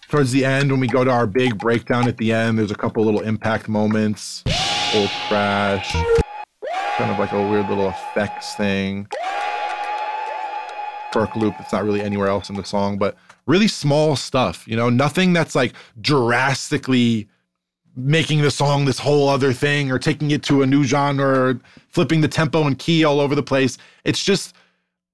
[0.09, 2.75] Towards the end, when we go to our big breakdown at the end, there's a
[2.75, 4.43] couple little impact moments,
[4.95, 5.93] old crash,
[6.97, 9.07] kind of like a weird little effects thing.
[11.13, 14.75] Perc loop that's not really anywhere else in the song, but really small stuff, you
[14.75, 17.29] know, nothing that's like drastically
[17.95, 21.59] making the song this whole other thing or taking it to a new genre or
[21.89, 23.77] flipping the tempo and key all over the place.
[24.05, 24.55] It's just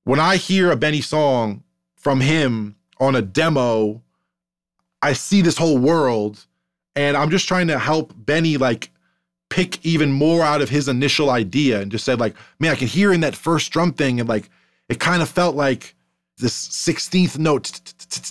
[0.03, 1.63] when I hear a Benny song
[1.95, 4.01] from him on a demo,
[5.01, 6.45] I see this whole world
[6.95, 8.91] and I'm just trying to help Benny like
[9.49, 12.87] pick even more out of his initial idea and just said like, man, I can
[12.87, 14.49] hear in that first drum thing and like
[14.89, 15.95] it kind of felt like
[16.37, 17.81] this 16th note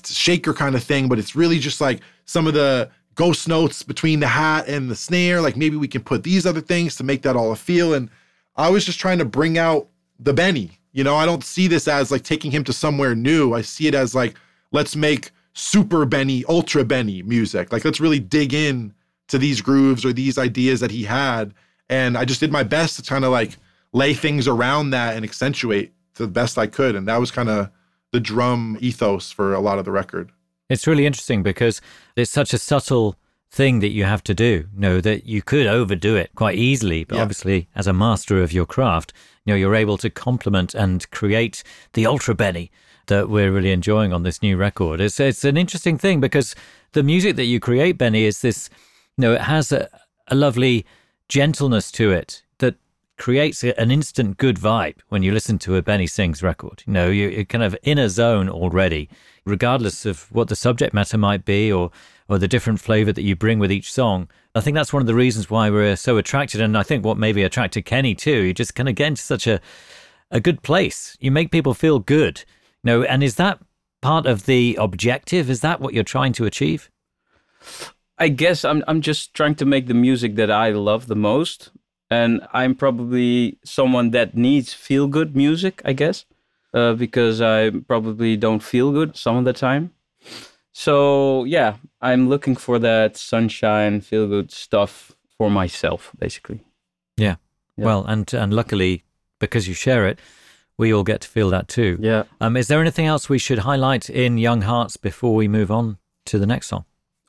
[0.07, 4.21] shaker kind of thing, but it's really just like some of the ghost notes between
[4.21, 5.41] the hat and the snare.
[5.41, 7.93] Like maybe we can put these other things to make that all a feel.
[7.93, 8.09] And
[8.55, 9.89] I was just trying to bring out
[10.21, 10.71] the Benny.
[10.93, 13.53] You know, I don't see this as like taking him to somewhere new.
[13.53, 14.37] I see it as like,
[14.71, 17.73] let's make super Benny, ultra Benny music.
[17.73, 18.95] Like, let's really dig in
[19.29, 21.53] to these grooves or these ideas that he had.
[21.89, 23.57] And I just did my best to kind of like
[23.93, 26.95] lay things around that and accentuate to the best I could.
[26.95, 27.71] And that was kind of
[28.13, 30.33] the drum ethos for a lot of the record.
[30.69, 31.81] It's really interesting because
[32.17, 33.17] it's such a subtle
[33.51, 34.67] thing that you have to do.
[34.75, 37.23] You know, that you could overdo it quite easily, but Yeah.
[37.23, 39.13] obviously, as a master of your craft,
[39.45, 42.71] you know, you're able to complement and create the Ultra Benny
[43.07, 45.01] that we're really enjoying on this new record.
[45.01, 46.57] It's it's an interesting thing because
[46.93, 48.69] the music that you create, Benny, is this,
[49.17, 49.89] you know, it has a,
[50.27, 50.85] a lovely
[51.29, 52.75] gentleness to it that
[53.17, 56.83] creates an instant good vibe when you listen to a Benny Sings record.
[56.87, 59.09] You know, you're kind of in a zone already,
[59.47, 61.91] regardless of what the subject matter might be or
[62.29, 64.29] or the different flavor that you bring with each song.
[64.55, 67.17] I think that's one of the reasons why we're so attracted, and I think what
[67.17, 68.43] maybe attracted Kenny too.
[68.43, 69.61] You just kind of get into such a
[70.31, 71.17] a good place.
[71.21, 72.45] You make people feel good.
[72.83, 73.61] You know, and is that
[74.03, 75.49] part of the objective?
[75.49, 76.91] Is that what you're trying to achieve?
[78.19, 81.71] I guess I'm I'm just trying to make the music that I love the most,
[82.11, 85.81] and I'm probably someone that needs feel good music.
[85.85, 86.25] I guess
[86.77, 89.93] uh, because I probably don't feel good some of the time.
[90.73, 96.61] So yeah, I'm looking for that sunshine, feel good stuff for myself, basically.
[97.17, 97.37] Yeah.
[97.79, 99.05] Well, and and luckily
[99.39, 100.19] because you share it,
[100.79, 101.99] we all get to feel that too.
[102.01, 102.25] Yeah.
[102.41, 105.99] Um, is there anything else we should highlight in Young Hearts before we move on
[106.27, 106.85] to the next song?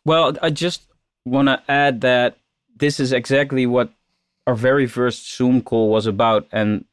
[0.06, 0.84] Well, I just
[1.26, 2.38] want to add that
[2.76, 3.92] this is exactly what
[4.46, 6.48] our very first Zoom call was about.
[6.52, 6.86] And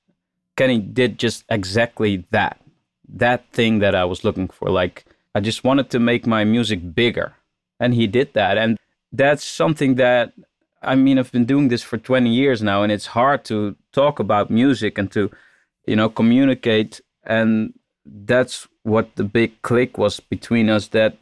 [0.57, 2.61] Kenny did just exactly that.
[3.09, 4.71] That thing that I was looking for.
[4.71, 7.35] Like, I just wanted to make my music bigger.
[7.81, 8.57] And he did that.
[8.57, 8.79] And
[9.13, 10.33] that's something that,
[10.83, 14.19] I mean, I've been doing this for 20 years now, and it's hard to talk
[14.19, 15.31] about music and to,
[15.87, 17.01] you know, communicate.
[17.25, 21.17] And that's what the big click was between us that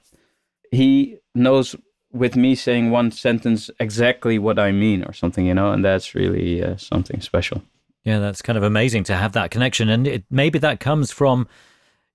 [0.71, 1.77] he knows
[2.13, 6.15] with me saying one sentence exactly what I mean or something, you know, and that's
[6.15, 7.63] really uh, something special.
[8.05, 9.89] Yeah, that's kind of amazing to have that connection.
[9.89, 11.47] And it, maybe that comes from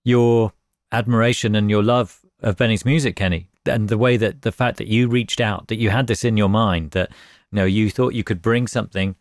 [0.03, 0.53] your
[0.91, 4.87] admiration and your love of Benny's music, Kenny, and the way that the fact that
[4.87, 7.09] you reached out, that you had this in your mind, that
[7.51, 9.15] you know you thought you could bring something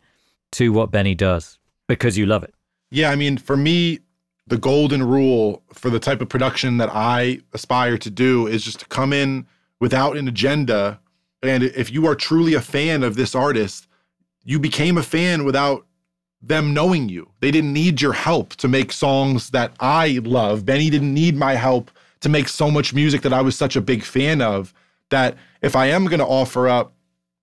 [0.51, 2.53] to what Benny does because you love it.
[2.91, 3.99] Yeah, I mean, for me,
[4.45, 8.79] the golden rule for the type of production that I aspire to do is just
[8.79, 9.45] to come in
[9.79, 10.99] without an agenda.
[11.43, 13.87] And if you are truly a fan of this artist,
[14.45, 15.85] you became a fan without
[16.47, 17.29] them knowing you.
[17.41, 20.65] They didn't need your help to make songs that I love.
[20.65, 23.81] Benny didn't need my help to make so much music that I was such a
[23.81, 24.73] big fan of
[25.09, 26.93] that if I am going to offer up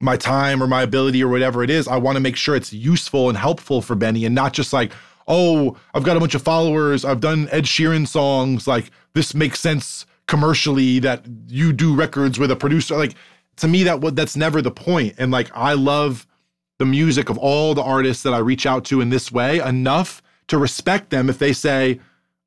[0.01, 2.73] my time or my ability or whatever it is, I want to make sure it's
[2.73, 4.93] useful and helpful for Benny and not just like,
[5.29, 7.05] oh, I've got a bunch of followers.
[7.05, 8.67] I've done Ed Sheeran songs.
[8.67, 12.97] Like, this makes sense commercially that you do records with a producer.
[12.97, 13.15] Like,
[13.57, 15.15] to me, that that's never the point.
[15.19, 16.27] And like, I love
[16.79, 20.23] the music of all the artists that I reach out to in this way enough
[20.49, 22.01] to respect them if they say,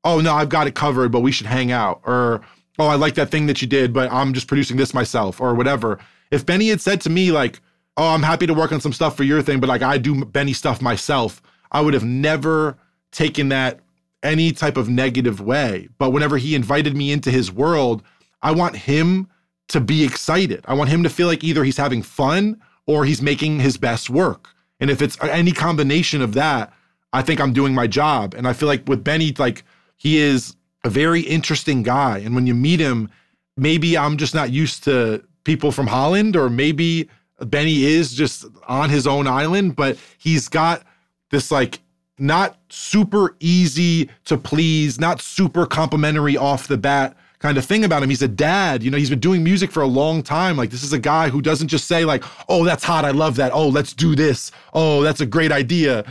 [0.04, 2.00] oh, no, I've got it covered, but we should hang out.
[2.04, 2.42] Or,
[2.78, 5.54] oh, I like that thing that you did, but I'm just producing this myself or
[5.54, 5.98] whatever.
[6.30, 7.60] If Benny had said to me, like,
[7.96, 10.24] oh, I'm happy to work on some stuff for your thing, but like I do
[10.24, 12.78] Benny stuff myself, I would have never
[13.10, 13.80] taken that
[14.22, 15.88] any type of negative way.
[15.98, 18.02] But whenever he invited me into his world,
[18.42, 19.28] I want him
[19.68, 20.64] to be excited.
[20.66, 24.10] I want him to feel like either he's having fun or he's making his best
[24.10, 24.48] work.
[24.80, 26.72] And if it's any combination of that,
[27.12, 28.34] I think I'm doing my job.
[28.34, 29.62] And I feel like with Benny, like
[29.98, 32.18] he is a very interesting guy.
[32.18, 33.10] And when you meet him,
[33.58, 38.88] maybe I'm just not used to people from Holland, or maybe Benny is just on
[38.88, 40.82] his own island, but he's got
[41.30, 41.80] this like
[42.18, 48.02] not super easy to please, not super complimentary off the bat kind of thing about
[48.02, 48.08] him.
[48.08, 50.56] He's a dad, you know, he's been doing music for a long time.
[50.56, 53.04] Like this is a guy who doesn't just say like, "Oh, that's hot.
[53.04, 53.52] I love that.
[53.52, 54.50] Oh, let's do this.
[54.72, 56.04] Oh, that's a great idea."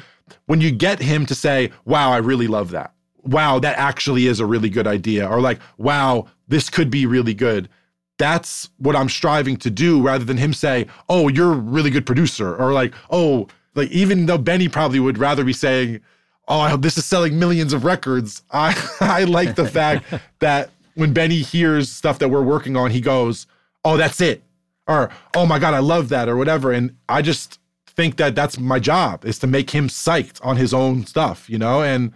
[0.45, 4.39] When you get him to say, "Wow, I really love that." Wow, that actually is
[4.39, 5.27] a really good idea.
[5.27, 7.69] Or like, "Wow, this could be really good."
[8.17, 12.05] That's what I'm striving to do rather than him say, "Oh, you're a really good
[12.05, 15.99] producer." Or like, "Oh, like even though Benny probably would rather be saying,
[16.47, 20.05] "Oh, I hope this is selling millions of records," I I like the fact
[20.39, 23.45] that when Benny hears stuff that we're working on, he goes,
[23.85, 24.43] "Oh, that's it,"
[24.87, 26.71] or "Oh my god, I love that," or whatever.
[26.71, 30.73] And I just think that that's my job is to make him psyched on his
[30.73, 31.81] own stuff, you know.
[31.81, 32.11] And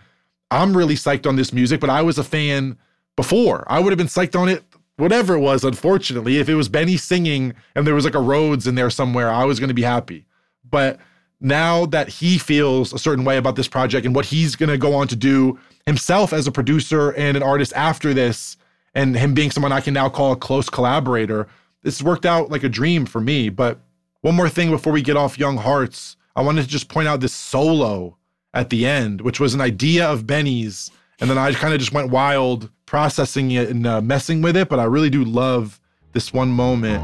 [0.49, 2.77] I'm really psyched on this music, but I was a fan
[3.15, 3.63] before.
[3.67, 4.63] I would have been psyched on it,
[4.97, 5.63] whatever it was.
[5.63, 9.29] Unfortunately, if it was Benny singing and there was like a Rhodes in there somewhere,
[9.29, 10.25] I was going to be happy.
[10.69, 10.99] But
[11.39, 14.77] now that he feels a certain way about this project and what he's going to
[14.77, 18.57] go on to do himself as a producer and an artist after this,
[18.93, 21.47] and him being someone I can now call a close collaborator,
[21.83, 23.49] this worked out like a dream for me.
[23.49, 23.79] But
[24.21, 27.19] one more thing before we get off Young Hearts, I wanted to just point out
[27.19, 28.17] this solo
[28.53, 30.91] at the end, which was an idea of Benny's.
[31.19, 34.69] And then I kind of just went wild processing it and uh, messing with it.
[34.69, 35.79] But I really do love
[36.13, 37.03] this one moment.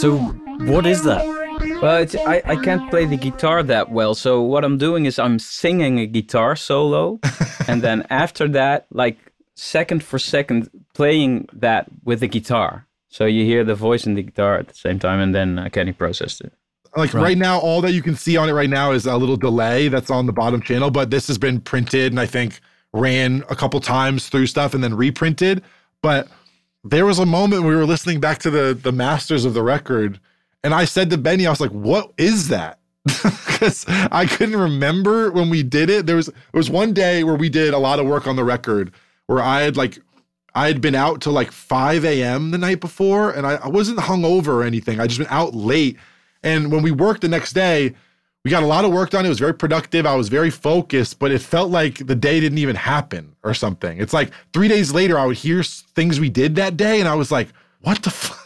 [0.00, 1.26] So, what is that?
[1.82, 4.14] Well, it's, I, I can't play the guitar that well.
[4.14, 7.20] So what I'm doing is I'm singing a guitar solo.
[7.68, 9.18] and then after that, like
[9.56, 12.86] second for second, playing that with the guitar.
[13.08, 15.20] So you hear the voice and the guitar at the same time.
[15.20, 16.54] And then uh, Kenny processed it.
[16.96, 17.36] Like right.
[17.36, 20.10] now, all that you can see on it right now is a little delay that's
[20.10, 22.60] on the bottom channel, but this has been printed and I think
[22.94, 25.62] ran a couple times through stuff and then reprinted.
[26.00, 26.28] But
[26.84, 30.20] there was a moment we were listening back to the the masters of the record,
[30.64, 32.78] and I said to Benny, I was like, "What is that?"
[33.50, 36.06] Because I couldn't remember when we did it.
[36.06, 38.44] There was there was one day where we did a lot of work on the
[38.44, 38.90] record
[39.26, 39.98] where I had like
[40.54, 42.52] I had been out till like 5 a.m.
[42.52, 44.98] the night before, and I, I wasn't hungover or anything.
[44.98, 45.98] I just been out late.
[46.42, 47.94] And when we worked the next day,
[48.44, 49.26] we got a lot of work done.
[49.26, 50.06] It was very productive.
[50.06, 54.00] I was very focused, but it felt like the day didn't even happen or something.
[54.00, 57.14] It's like three days later, I would hear things we did that day, and I
[57.14, 57.48] was like,
[57.82, 58.38] what the fuck?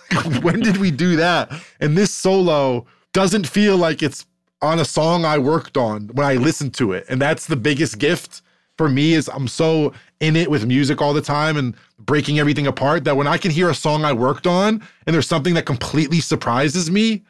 [0.42, 1.50] when did we do that?
[1.80, 4.26] And this solo doesn't feel like it's
[4.62, 7.04] on a song I worked on when I listened to it.
[7.08, 8.42] And that's the biggest gift
[8.76, 12.66] for me is I'm so in it with music all the time and breaking everything
[12.66, 15.66] apart that when I can hear a song I worked on and there's something that
[15.66, 17.22] completely surprises me,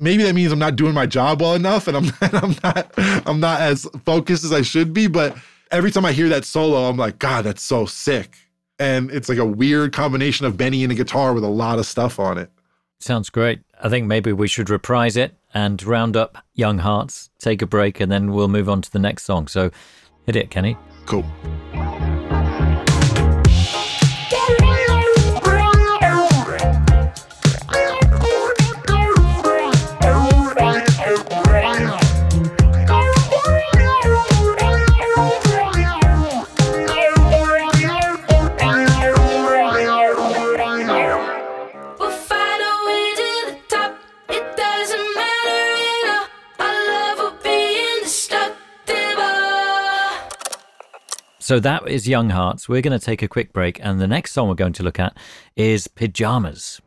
[0.00, 2.92] maybe that means I'm not doing my job well enough and I'm I'm not
[3.26, 5.36] I'm not as focused as I should be, but
[5.70, 8.36] every time I hear that solo, I'm like, God, that's so sick.
[8.78, 11.86] And it's like a weird combination of Benny and a guitar with a lot of
[11.86, 12.50] stuff on it.
[12.98, 13.60] Sounds great.
[13.82, 18.00] I think maybe we should reprise it and round up Young Hearts, take a break,
[18.00, 19.48] and then we'll move on to the next song.
[19.48, 19.70] So
[20.26, 20.76] hit it, Kenny.
[21.06, 21.24] Cool.
[51.50, 52.68] So that is Young Hearts.
[52.68, 55.00] We're going to take a quick break, and the next song we're going to look
[55.00, 55.16] at
[55.56, 56.80] is Pyjamas.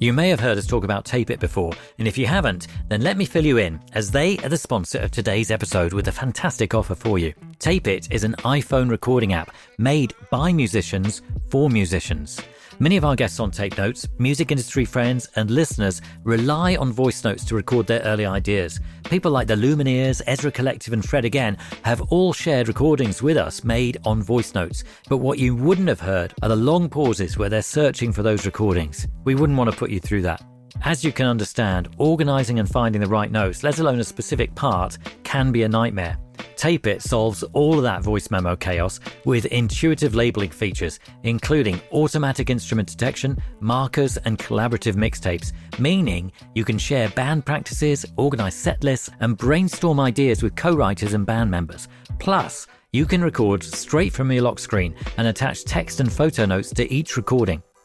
[0.00, 3.02] You may have heard us talk about Tape It before, and if you haven't, then
[3.02, 6.12] let me fill you in, as they are the sponsor of today's episode with a
[6.12, 7.34] fantastic offer for you.
[7.58, 12.40] Tape It is an iPhone recording app made by musicians for musicians.
[12.78, 17.24] Many of our guests on Tape Notes, music industry friends, and listeners rely on voice
[17.24, 18.80] notes to record their early ideas.
[19.04, 23.64] People like the Lumineers, Ezra Collective, and Fred Again have all shared recordings with us
[23.64, 24.84] made on voice notes.
[25.08, 28.44] But what you wouldn't have heard are the long pauses where they're searching for those
[28.44, 29.08] recordings.
[29.24, 30.44] We wouldn't want to put you through that.
[30.84, 34.98] As you can understand, organising and finding the right notes, let alone a specific part,
[35.24, 36.18] can be a nightmare.
[36.56, 42.50] Tape It solves all of that voice memo chaos with intuitive labeling features, including automatic
[42.50, 49.10] instrument detection, markers, and collaborative mixtapes, meaning you can share band practices, organize set lists,
[49.20, 51.88] and brainstorm ideas with co writers and band members.
[52.18, 56.70] Plus, you can record straight from your lock screen and attach text and photo notes
[56.70, 57.62] to each recording.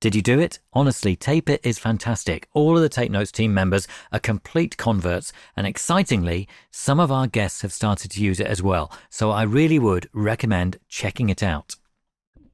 [0.00, 0.60] Did you do it?
[0.72, 2.48] Honestly, Tape It is fantastic.
[2.52, 7.26] All of the Tape Notes team members are complete converts, and excitingly, some of our
[7.26, 8.92] guests have started to use it as well.
[9.10, 11.74] So I really would recommend checking it out.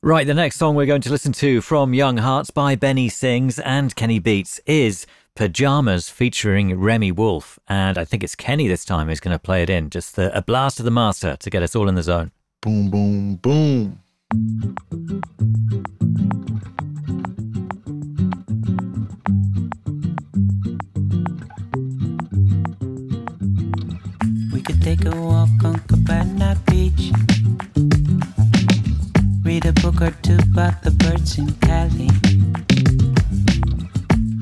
[0.01, 3.59] Right, the next song we're going to listen to from Young Hearts by Benny Sings
[3.59, 7.59] and Kenny Beats is Pajamas featuring Remi Wolf.
[7.69, 9.91] And I think it's Kenny this time who's going to play it in.
[9.91, 12.33] Just the, a blast of the master to get us all in the zone.
[12.63, 14.01] Boom, boom, boom.
[24.85, 27.11] Take a walk on Cabana Beach.
[29.43, 32.11] Read a book or two about the birds in Cali.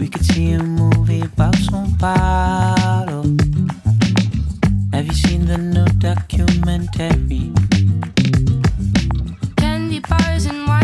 [0.00, 3.22] We could see a movie about Sao Paulo.
[4.92, 7.52] Have you seen the new documentary?
[9.58, 10.81] Candy bars and wine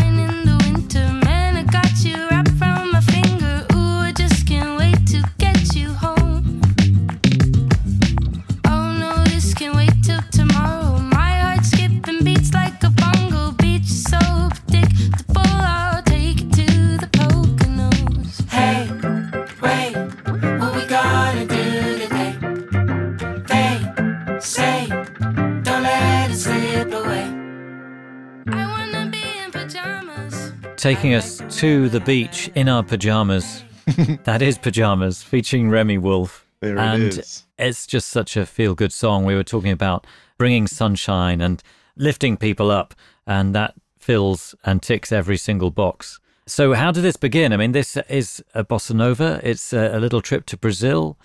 [30.79, 33.65] Taking us to the beach in our pajamas.
[34.23, 36.47] that is Pajamas featuring Remi Wolf.
[36.61, 37.43] There and it is.
[37.57, 39.25] it's just such a feel good song.
[39.25, 40.07] We were talking about
[40.37, 41.61] bringing sunshine and
[41.97, 42.95] lifting people up,
[43.27, 46.17] and that fills and ticks every single box.
[46.47, 47.51] So, how did this begin?
[47.51, 51.19] I mean, this is a bossa nova, it's a, a little trip to Brazil.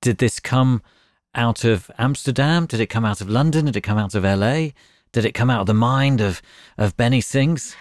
[0.00, 0.82] Did this come
[1.32, 2.66] out of Amsterdam?
[2.66, 3.66] Did it come out of London?
[3.66, 4.70] Did it come out of LA?
[5.12, 6.42] Did it come out of the mind of,
[6.76, 7.76] of Benny Sings?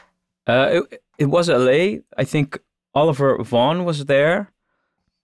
[0.48, 2.00] Uh, it, it was LA.
[2.18, 2.60] I think
[2.94, 4.52] Oliver Vaughn was there.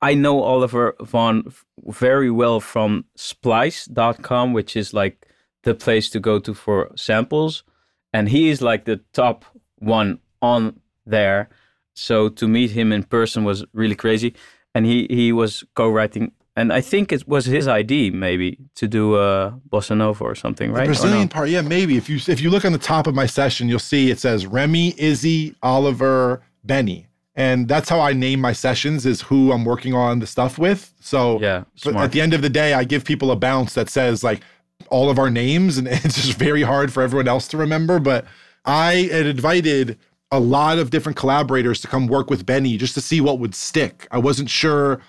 [0.02, 1.54] I know Oliver Vaughn
[1.86, 5.28] very well from splice.com, which is like
[5.64, 7.64] the place to go to for samples.
[8.12, 9.46] And he is like the top
[9.78, 11.50] one on there.
[11.94, 14.34] So to meet him in person was really crazy.
[14.74, 18.88] And he, he was co writing, and I think it was his idea maybe to
[18.88, 20.80] do a bossa nova or something, right?
[20.80, 21.00] The Or no?
[21.00, 21.98] Brazilian part, yeah, maybe.
[21.98, 24.46] If you if you look on the top of my session, you'll see it says
[24.46, 27.08] Remi, Izzy, Oliver, Benny.
[27.36, 30.94] And that's how I name my sessions is who I'm working on the stuff with.
[31.00, 31.64] So Yeah,
[31.96, 34.42] at the end of the day, I give people a bounce that says like
[34.90, 38.00] all of our names, and it's just very hard for everyone else to remember.
[38.00, 38.26] But
[38.66, 39.98] I had invited
[40.32, 43.56] a lot of different collaborators to come work with Benny just to see what would
[43.56, 44.08] stick.
[44.12, 45.02] I wasn't sure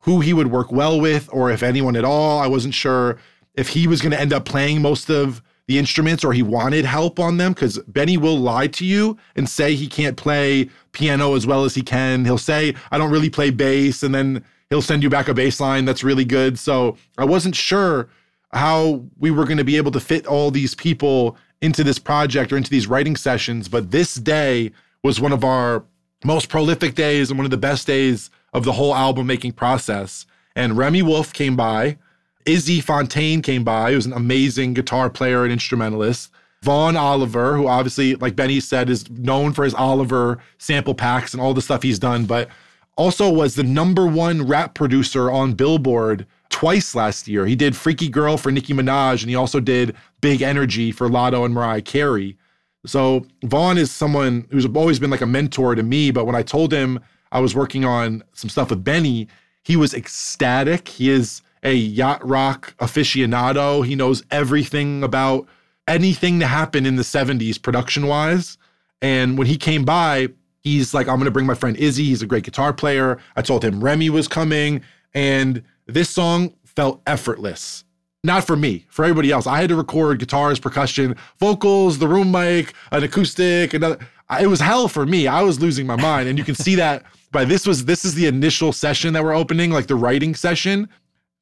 [0.00, 2.40] who he would work well with or if anyone at all.
[2.40, 3.18] I wasn't sure
[3.54, 6.84] if he was going to end up playing most of the instruments or he wanted
[6.84, 11.34] help on them because Benny will lie to you and say he can't play piano
[11.36, 12.24] as well as he can.
[12.24, 15.60] He'll say, I don't really play bass, and then he'll send you back a bass
[15.60, 16.58] line that's really good.
[16.58, 18.08] So I wasn't sure
[18.52, 22.52] how we were going to be able to fit all these people into this project
[22.52, 23.68] or into these writing sessions.
[23.68, 24.72] But this day
[25.04, 25.84] was one of our
[26.24, 30.26] most prolific days and one of the best days of the whole album making process.
[30.56, 31.98] And Remi Wolf came by.
[32.46, 36.30] Izzy Fontaine came by, who's an amazing guitar player and instrumentalist.
[36.62, 41.40] Vaughn Oliver, who obviously, like Benny said, is known for his Oliver sample packs and
[41.40, 42.48] all the stuff he's done, but
[42.96, 47.46] also was the number one rap producer on Billboard twice last year.
[47.46, 51.44] He did Freaky Girl for Nicki Minaj, and he also did Big Energy for Latto
[51.46, 52.36] and Mariah Carey.
[52.84, 56.10] So Vaughn is someone who's always been like a mentor to me.
[56.10, 57.00] But when I told him
[57.32, 59.28] I was working on some stuff with Benny,
[59.62, 60.88] he was ecstatic.
[60.88, 63.84] He is a yacht rock aficionado.
[63.84, 65.46] He knows everything about
[65.86, 68.56] anything that happened in the 70s production wise.
[69.02, 70.28] And when he came by,
[70.60, 72.04] he's like, I'm going to bring my friend Izzy.
[72.04, 73.18] He's a great guitar player.
[73.36, 74.82] I told him Remi was coming.
[75.14, 77.84] And this song felt effortless.
[78.22, 79.46] Not for me, for everybody else.
[79.46, 83.98] I had to record guitars, percussion, vocals, the room mic, an acoustic, another.
[84.38, 85.26] It was hell for me.
[85.26, 86.28] I was losing my mind.
[86.28, 89.34] And you can see that by this was this is the initial session that we're
[89.34, 90.88] opening, like the writing session,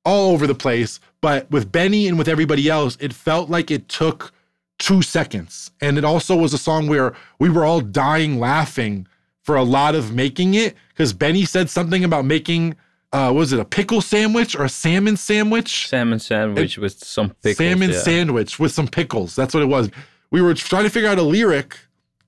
[0.05, 1.01] all over the place.
[1.20, 4.33] But with Benny and with everybody else, it felt like it took
[4.79, 5.72] two seconds.
[5.81, 9.09] And it also was a song where we were all dying laughing
[9.43, 12.76] for a lot of making it because Benny said something about making
[13.12, 15.88] uh was it a pickle sandwich or a salmon sandwich?
[15.88, 17.56] Salmon sandwich with some pickles.
[17.56, 17.98] salmon yeah.
[17.98, 19.34] sandwich with some pickles.
[19.34, 19.90] That's what it was.
[20.30, 21.78] We were trying to figure out a lyric,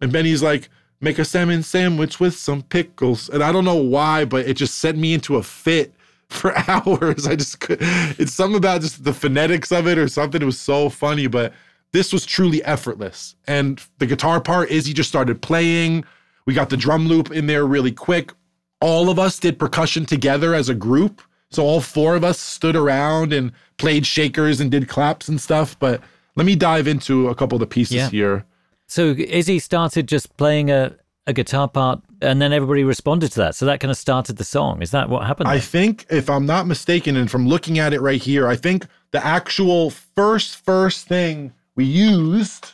[0.00, 0.70] and Benny's like,
[1.00, 3.28] make a salmon sandwich with some pickles.
[3.28, 5.94] And I don't know why, but it just sent me into a fit
[6.28, 7.26] for hours.
[7.26, 10.40] I just could it's something about just the phonetics of it or something.
[10.40, 11.52] It was so funny, but
[11.92, 13.34] this was truly effortless.
[13.46, 16.04] And the guitar part is he just started playing.
[16.46, 18.32] We got the drum loop in there really quick.
[18.80, 21.22] All of us did percussion together as a group.
[21.50, 25.78] So all four of us stood around and played shakers and did claps and stuff.
[25.78, 26.00] But
[26.36, 28.08] let me dive into a couple of the pieces Yeah.
[28.08, 28.44] here.
[28.86, 30.94] So Izzy started just playing a,
[31.26, 33.54] a guitar part and then everybody responded to that.
[33.54, 34.82] So that kind of started the song.
[34.82, 35.48] Is that what happened?
[35.48, 38.86] I think, if I'm not mistaken, and from looking at it right here, I think
[39.12, 42.72] the actual first first thing we used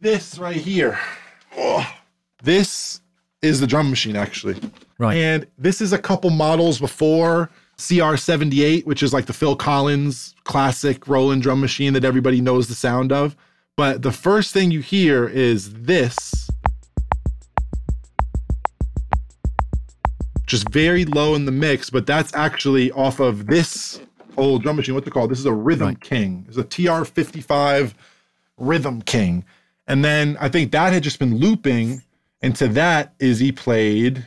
[0.00, 0.98] this right here.
[1.56, 1.86] Oh,
[2.42, 3.00] this
[3.40, 4.58] is the drum machine actually,
[5.02, 5.16] right.
[5.16, 11.08] and this is a couple models before CR78, which is like the Phil Collins classic
[11.08, 13.36] Roland drum machine that everybody knows the sound of.
[13.76, 16.48] But the first thing you hear is this.
[20.52, 24.02] just very low in the mix, but that's actually off of this
[24.36, 24.94] old drum machine.
[24.94, 25.30] What's it called?
[25.30, 26.00] This is a Rhythm Right.
[26.02, 26.44] King.
[26.46, 27.94] It's a TR55
[28.58, 29.46] Rhythm King.
[29.86, 32.02] And then I think that had just been looping.
[32.42, 34.26] And to that is he played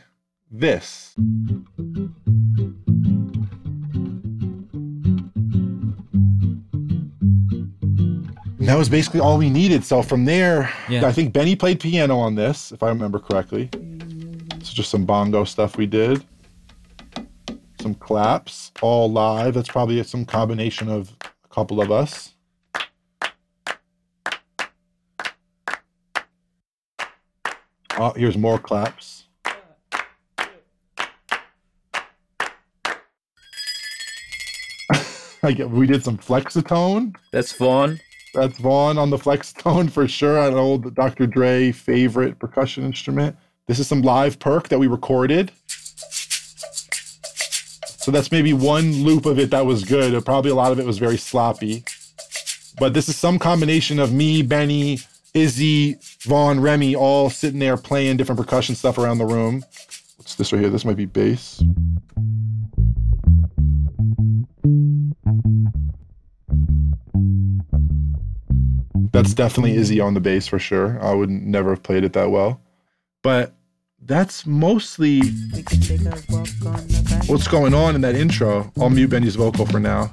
[0.59, 1.13] this.
[8.59, 9.83] That was basically all we needed.
[9.83, 11.05] So from there, Yeah.
[11.05, 13.69] I think Benny played piano on this, if I remember correctly.
[14.55, 16.25] It's just some bongo stuff we did.
[17.79, 19.53] Some claps, all live.
[19.53, 22.33] That's probably some combination of a couple of us.
[27.97, 29.24] Oh, here's more claps.
[35.45, 37.15] I get, we did some flexatone.
[37.31, 37.99] That's Vaughn.
[38.33, 40.37] That's Vaughn on the Flexatone for sure.
[40.39, 41.25] An old Dr.
[41.25, 43.37] Dre favorite percussion instrument.
[43.67, 45.51] This is some live perc that we recorded.
[48.05, 50.23] So that's maybe one loop of it that was good.
[50.25, 51.83] Probably a lot of it was very sloppy.
[52.77, 54.99] But this is some combination of me, Benny,
[55.33, 59.63] Izzy, Vaughn, Remi, all sitting there playing different percussion stuff around the room.
[60.17, 60.69] What's this right here?
[60.69, 61.63] This might be bass.
[69.35, 70.99] Definitely Izzy on the bass for sure.
[71.01, 72.61] I would never have played it that well.
[73.21, 73.53] But
[74.01, 75.21] that's mostly
[75.53, 77.29] We could take a walk on the back.
[77.29, 78.71] what's going on in that intro.
[78.79, 80.11] I'll mute Benny's vocal for now.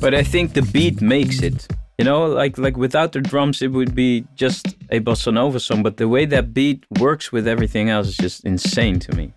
[0.00, 1.66] But I think the beat makes it.
[1.98, 5.82] You know, like like without the drums, it would be just a bossa nova song.
[5.82, 9.32] But the way that beat works with everything else is just insane to me.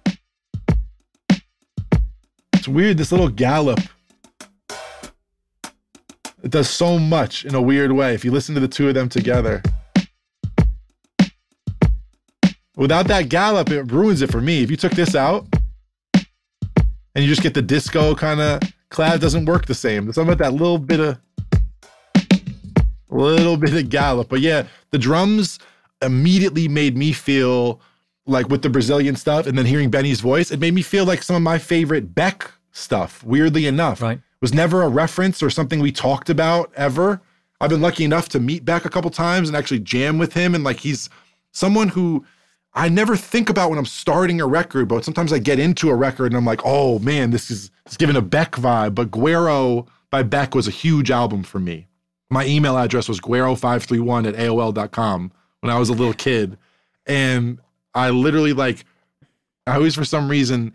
[2.53, 3.79] It's weird, this little gallop.
[6.43, 8.95] It does so much in a weird way if you listen to the two of
[8.95, 9.61] them together.
[12.75, 14.63] Without that gallop, it ruins it for me.
[14.63, 15.45] If you took this out
[16.15, 20.05] and you just get the disco kind of clad, it doesn't work the same.
[20.05, 21.19] There's something about that little bit of
[23.09, 24.29] little bit of gallop.
[24.29, 25.59] But yeah, the drums
[26.01, 27.81] immediately made me feel
[28.25, 31.21] like with the Brazilian stuff and then hearing Benny's voice, it made me feel like
[31.21, 34.01] some of my favorite Beck stuff, weirdly enough.
[34.01, 34.21] Right.
[34.41, 37.21] Was never a reference or something we talked about ever.
[37.59, 40.55] I've been lucky enough to meet Beck a couple times and actually jam with him.
[40.55, 41.09] And like he's
[41.51, 42.25] someone who
[42.73, 45.95] I never think about when I'm starting a record, but sometimes I get into a
[45.95, 48.95] record and I'm like, oh man, this is it's giving a Beck vibe.
[48.95, 51.87] But Guero by Beck was a huge album for me.
[52.29, 56.57] My email address was guero531 at AOL.com when I was a little kid.
[57.05, 57.59] And
[57.93, 58.85] I literally like
[59.67, 60.73] I always for some reason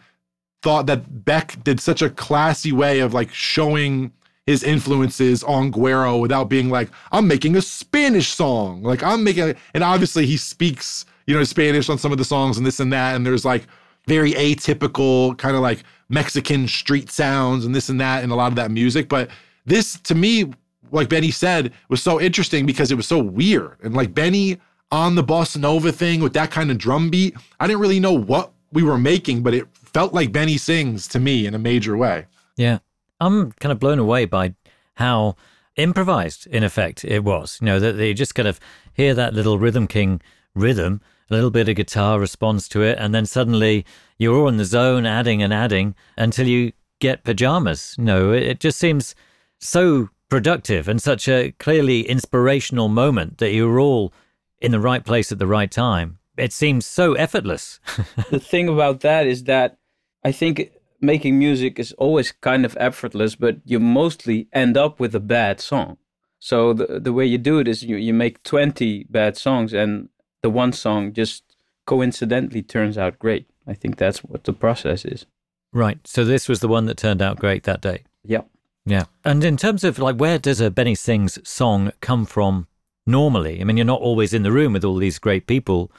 [0.67, 4.11] thought that Beck did such a classy way of like showing
[4.47, 8.83] his influences on Guero without being like, I'm making a Spanish song.
[8.83, 12.59] Like I'm making and obviously he speaks, you know, Spanish on some of the songs
[12.59, 13.15] and this and that.
[13.15, 13.69] And there's like
[14.09, 18.51] very atypical kind of like Mexican street sounds and this and that and a lot
[18.51, 19.09] of that music.
[19.09, 19.31] But
[19.67, 20.53] this to me,
[20.91, 23.77] like Benny said, was so interesting because it was so weird.
[23.85, 24.59] And like Benny
[24.91, 28.15] on the bossa nova thing with that kind of drum beat, I didn't really know
[28.15, 31.97] what we were making, but it felt like Benny sings to me in a major
[31.97, 32.27] way.
[32.59, 32.81] Yeah.
[33.19, 34.55] I'm kind of blown away by
[34.97, 35.37] how
[35.77, 37.57] improvised, in effect, it was.
[37.63, 38.61] You know, that they just kind of
[38.93, 40.21] hear that little Rhythm King
[40.55, 43.87] rhythm, a little bit of guitar responds to it, and then suddenly
[44.19, 47.95] you're all in the zone, adding and adding until you get pajamas.
[47.97, 49.15] You know, it, it just seems
[49.61, 54.13] so productive and such a clearly inspirational moment that you're all
[54.61, 56.19] in the right place at the right time.
[56.37, 57.81] It seems so effortless.
[58.31, 59.79] the thing about that is that
[60.27, 65.15] I think making music is always kind of effortless, but you mostly end up with
[65.15, 65.99] a bad song.
[66.39, 70.09] So the the way you do it is you, you make 20 bad songs and
[70.43, 71.45] the one song just
[71.87, 73.47] coincidentally turns out great.
[73.67, 75.27] I think that's what the process is.
[75.73, 75.99] right.
[76.07, 77.99] So this was the one that turned out great that day.
[78.25, 78.43] Yeah.
[78.85, 79.05] Yeah.
[79.25, 82.67] And in terms of like, where does a Benny Sings song come from
[83.07, 83.61] normally?
[83.61, 85.91] I mean, you're not always in the room with all these great people.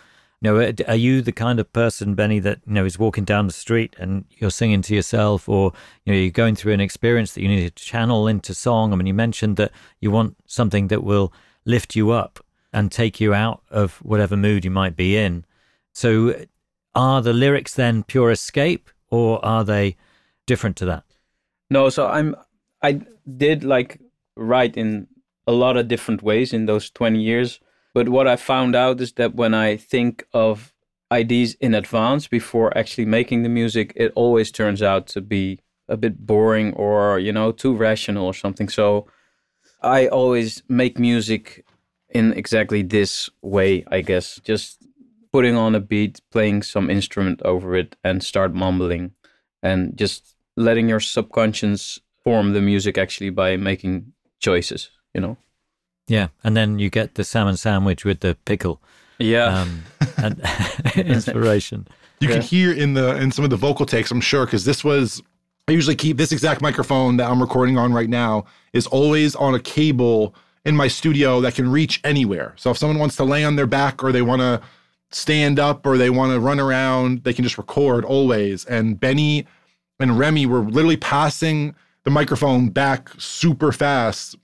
[0.42, 3.24] You know, uh, are you the kind of person, Benny, that, you know, is walking
[3.24, 5.74] down the street and you're singing to yourself or,
[6.06, 8.94] you know, you're going through an experience that you need to channel into song?
[8.94, 11.34] I mean, you mentioned that you want something that will
[11.66, 12.40] lift you up
[12.72, 15.44] and take you out of whatever mood you might be in.
[15.94, 16.46] So uh,
[16.94, 19.96] are the lyrics then pure escape or are they
[20.46, 21.04] different to that?
[21.70, 22.36] No, so I'm
[22.82, 23.02] I
[23.38, 24.00] did like
[24.36, 25.08] write in
[25.48, 27.60] a lot of different ways in those 20 years.
[27.98, 30.72] But what I found out is that when I think of
[31.12, 35.98] ideas in advance before actually making the music, it always turns out to be a
[35.98, 38.70] bit boring or, you know, too rational or something.
[38.70, 39.08] So
[39.82, 41.66] I always make music
[42.10, 44.40] in exactly this way, I guess.
[44.44, 44.86] Just
[45.32, 49.14] putting on a beat, playing some instrument over it, and start mumbling
[49.64, 55.38] and just letting your subconscious form the music actually by making choices, you know?
[56.08, 58.82] Yeah, and then you get the salmon sandwich with the pickle
[59.20, 59.62] Yeah.
[59.62, 59.84] um,
[60.18, 60.42] and
[60.96, 61.88] inspiration.
[62.20, 62.36] You Yeah.
[62.36, 65.22] can hear in the in some of the vocal takes, I'm sure, because this was
[65.68, 69.54] I usually keep this exact microphone that I'm recording on right now is always on
[69.54, 70.34] a cable
[70.64, 72.54] in my studio that can reach anywhere.
[72.56, 74.62] So if someone wants to lay on their back or they want to
[75.12, 78.64] stand up or they want to run around, they can just record always.
[78.66, 79.46] And Benny
[80.00, 84.36] and Remi were literally passing the microphone back super fast.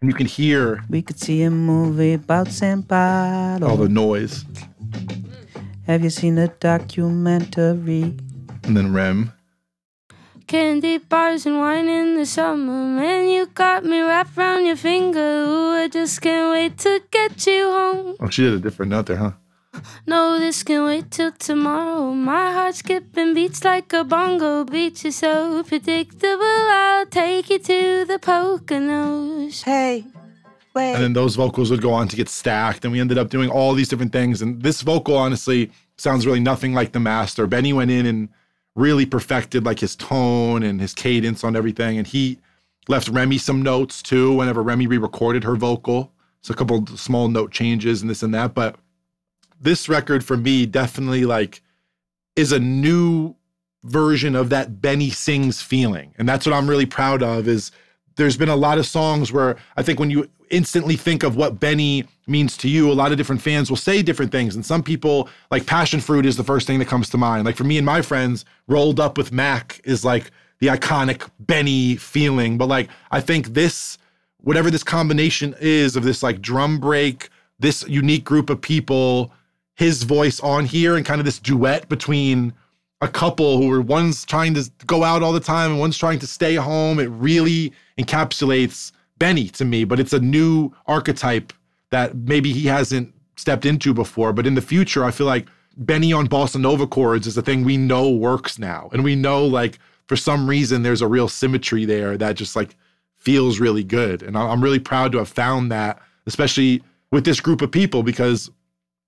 [0.00, 4.44] And you can hear We could see a movie about San all the noise.
[5.86, 8.16] Have you seen the documentary?
[8.62, 9.32] And then Rem.
[10.46, 12.72] Candy bars and wine in the summer.
[12.72, 15.18] Man, you got me wrapped around your finger.
[15.18, 18.16] Ooh, I just can't wait to get you home.
[18.20, 19.32] Oh, she did a different note there, huh?
[20.06, 22.12] No, this can wait till tomorrow.
[22.12, 25.02] My heart skipping beats like a bongo beat.
[25.04, 26.42] You're so predictable.
[26.42, 29.62] I'll take you to the Poconos.
[29.62, 30.04] Hey,
[30.74, 30.94] wait.
[30.94, 33.50] and then those vocals would go on to get stacked and we ended up doing
[33.50, 37.72] all these different things and this vocal honestly sounds really nothing like the master benny
[37.72, 38.28] went in and
[38.76, 42.38] really perfected like his tone and his cadence on everything and he
[42.88, 46.12] left Remi some notes too whenever Remi re-recorded her vocal.
[46.40, 48.76] So a couple of small note changes and this and that, but
[49.60, 51.62] this record for me definitely like
[52.36, 53.34] is a new
[53.84, 56.14] version of that Benny sings feeling.
[56.18, 57.70] And that's what I'm really proud of is
[58.16, 61.60] there's been a lot of songs where I think when you instantly think of what
[61.60, 64.54] Benny means to you, a lot of different fans will say different things.
[64.54, 67.44] And some people, like Passion Fruit is the first thing that comes to mind.
[67.44, 70.30] Like for me and my friends, Rolled Up with Mac is like
[70.60, 72.58] the iconic Benny feeling.
[72.58, 73.98] But like I think this,
[74.38, 79.32] whatever this combination is of this like drum break, this unique group of people,
[79.78, 82.52] his voice on here, and kind of this duet between
[83.00, 86.18] a couple who are one's trying to go out all the time and one's trying
[86.18, 86.98] to stay home.
[86.98, 91.52] It really encapsulates Benny to me, but it's a new archetype
[91.90, 94.32] that maybe he hasn't stepped into before.
[94.32, 97.62] But in the future, I feel like Benny on bossa nova chords is a thing
[97.62, 98.90] we know works now.
[98.92, 102.74] And we know like for some reason there's a real symmetry there that just like
[103.14, 104.24] feels really good.
[104.24, 108.50] And I'm really proud to have found that, especially with this group of people, because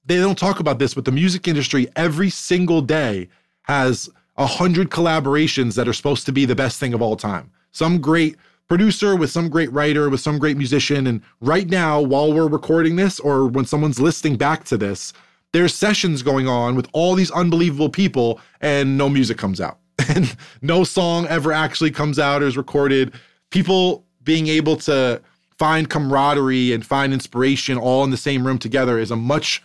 [0.05, 3.29] they don't talk about this, but the music industry every single day
[3.63, 7.51] has a hundred collaborations that are supposed to be the best thing of all time.
[7.73, 8.37] Some great
[8.71, 11.09] producer with some great writer with some great musician.
[11.09, 15.13] And right now, while we're recording this, or when someone's listening back to this,
[15.53, 19.79] there's sessions going on with all these unbelievable people, and no music comes out.
[20.09, 23.13] And no song ever actually comes out or is recorded.
[23.51, 25.21] People being able to
[25.59, 29.63] find camaraderie and find inspiration all in the same room together is a much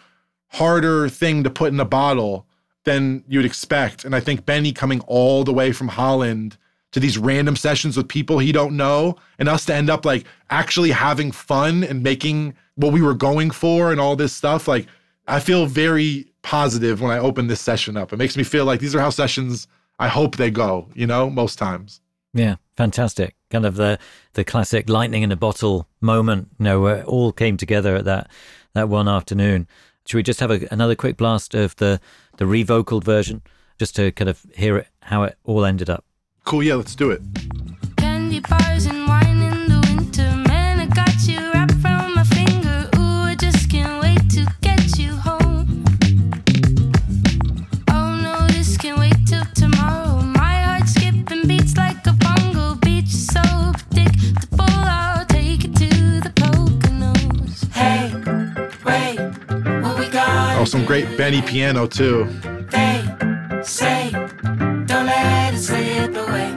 [0.49, 2.45] harder thing to put in a bottle
[2.83, 4.05] than you'd expect.
[4.05, 6.57] And I think Benny coming all the way from Holland
[6.91, 10.25] to these random sessions with people he don't know and us to end up like
[10.49, 14.87] actually having fun and making what we were going for and all this stuff like
[15.27, 18.13] I feel very positive when I open this session up.
[18.13, 19.67] It makes me feel like these are how sessions
[19.99, 21.99] I hope they go, you know, most times.
[22.33, 23.35] Yeah, fantastic.
[23.49, 23.97] Kind of the
[24.33, 28.05] the classic lightning in a bottle moment, you know, where it all came together at
[28.05, 28.29] that
[28.73, 29.67] that one afternoon.
[30.07, 31.99] Should we just have a, another quick blast of the
[32.37, 33.41] the revocaled version,
[33.79, 36.05] just to kind of hear it how it all ended up?
[36.43, 37.21] Cool, yeah, let's do it.
[60.65, 62.25] Oh, some great Benny piano too.
[62.71, 63.05] They
[63.61, 66.49] say, don't let it slip away.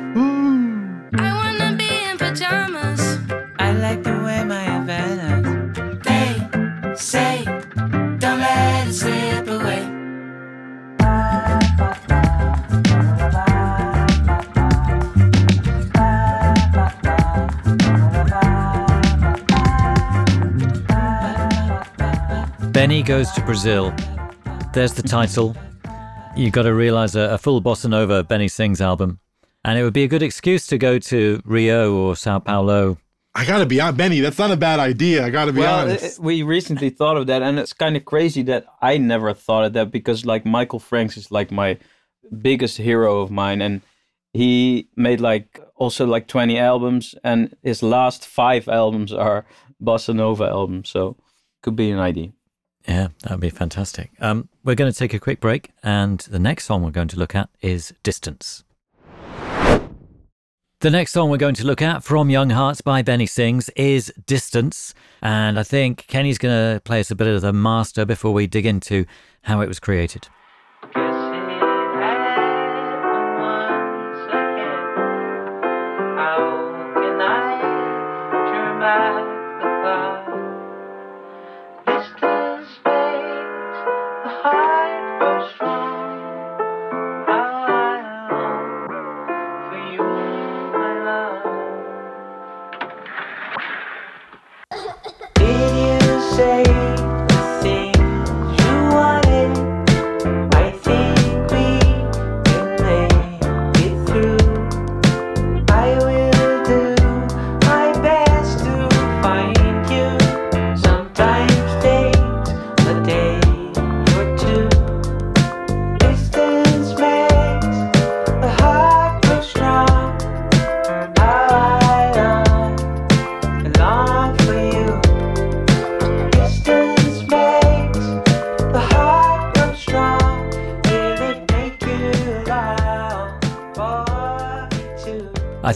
[1.12, 3.18] I wanna be in pajamas.
[3.58, 6.02] I like to wear my Havaianas.
[6.08, 7.44] They say,
[8.18, 9.27] don't let it slip
[22.78, 23.92] Benny goes to Brazil.
[24.72, 25.56] There's the title.
[26.36, 29.18] You've got to realize a, a full bossa nova Benny Sings album.
[29.64, 32.98] And it would be a good excuse to go to Rio or Sao Paulo.
[33.34, 35.26] I gotta be honest, Benny, that's not a bad idea.
[35.26, 36.20] I gotta be well, honest.
[36.20, 39.64] it- we recently thought of that, and it's kind of crazy that I never thought
[39.64, 41.78] of that because, like, Michael Franks is like my
[42.40, 43.82] biggest hero of mine, and
[44.32, 49.46] he made like also like 20 albums, and his last five albums are
[49.82, 51.16] bossa nova albums, so
[51.60, 52.30] could be an idea.
[52.88, 54.10] Yeah, that would be fantastic.
[54.18, 57.18] Um, we're going to take a quick break, and the next song we're going to
[57.18, 58.64] look at is Distance.
[60.80, 64.12] The next song we're going to look at from Young Hearts by Benny Sings is
[64.26, 64.94] Distance.
[65.20, 68.46] And I think Kenny's going to play us a bit of the master before we
[68.46, 69.04] dig into
[69.42, 70.28] how it was created.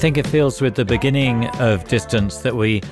[0.02, 2.82] Think it feels with the beginning of Distance that we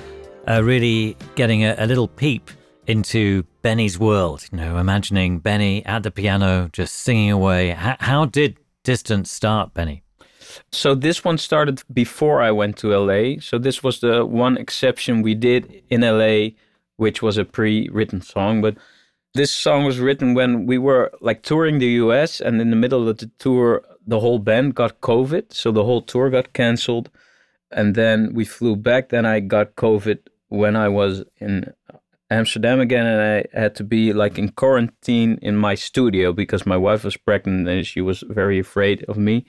[0.47, 2.49] are really getting a, a little peep
[2.87, 4.47] into Benny's world.
[4.49, 7.71] You know, imagining Benny at the piano just singing away.
[7.71, 8.55] H- how did
[8.85, 10.03] Distance start, Benny?
[10.71, 13.41] So this one started before I went to LA.
[13.41, 16.51] So this was the one exception we did in LA,
[16.95, 18.61] which was a pre-written song.
[18.61, 18.77] But
[19.33, 23.09] this song was written when we were like touring the US, and in the middle
[23.09, 27.09] of the tour, the whole band got COVID, so the whole tour got canceled.
[27.71, 29.09] And then we flew back.
[29.09, 31.73] Then I got COVID when I was in
[32.29, 36.77] Amsterdam again, and I had to be like in quarantine in my studio because my
[36.77, 39.45] wife was pregnant and she was very afraid of me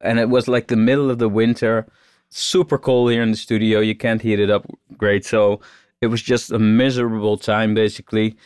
[0.00, 1.86] and it was like the middle of the winter
[2.28, 4.66] super cold here in the studio you can't heat it up
[4.96, 5.60] great so
[6.00, 8.36] it was just a miserable time basically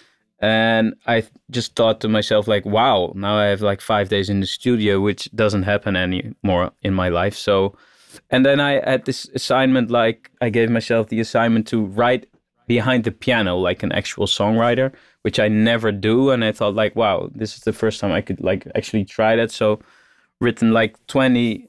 [0.41, 4.41] and i just thought to myself like wow now i have like five days in
[4.41, 7.76] the studio which doesn't happen anymore in my life so
[8.30, 12.26] and then i had this assignment like i gave myself the assignment to write
[12.66, 16.97] behind the piano like an actual songwriter which i never do and i thought like
[16.97, 19.80] wow this is the first time i could like actually try that so
[20.41, 21.68] written like 20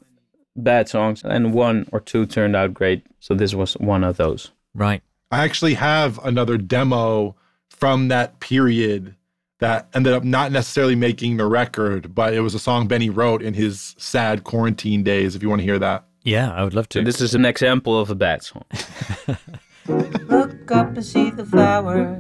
[0.56, 3.06] bad songs and one or two turned out great.
[3.20, 4.52] So this was one of those.
[4.74, 5.02] Right.
[5.32, 7.36] I actually have another demo
[7.82, 9.16] from that period
[9.60, 13.42] that ended up not necessarily making the record, but it was a song Benny wrote
[13.42, 16.06] in his sad quarantine days, if you want to hear that.
[16.24, 17.00] Yeah, I would love to.
[17.00, 18.64] So this is an example of a bad song.
[19.88, 22.18] Look up and see the flowers.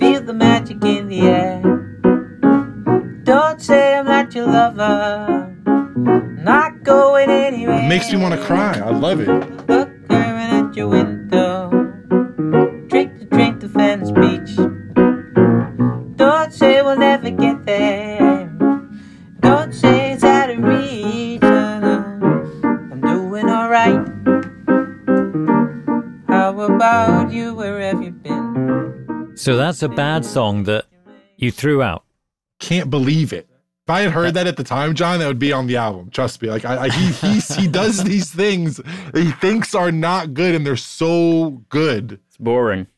[0.00, 1.62] Feel the magic in the air.
[3.22, 5.54] Don't say I'm not your lover.
[6.42, 7.78] Not going anywhere.
[7.78, 8.76] It makes me want to cry.
[8.78, 9.28] I love it.
[9.68, 11.15] Look at your window.
[14.26, 16.16] To Beach.
[16.16, 18.46] Don't say we'll never get there.
[19.40, 21.40] Don't say it's out of reach.
[21.42, 21.48] Oh.
[22.64, 24.06] I'm doing alright.
[26.28, 27.54] How about you?
[27.54, 29.32] Where have you been?
[29.36, 30.86] so that's a bad song that
[31.36, 32.04] you threw out.
[32.58, 33.48] Can't believe it.
[33.84, 36.10] If I had heard that at the time, John, that would be on the album.
[36.10, 36.48] Trust me.
[36.48, 40.56] Like I, I he he's, he does these things that he thinks are not good,
[40.56, 42.18] and they're so good.
[42.26, 42.88] It's boring.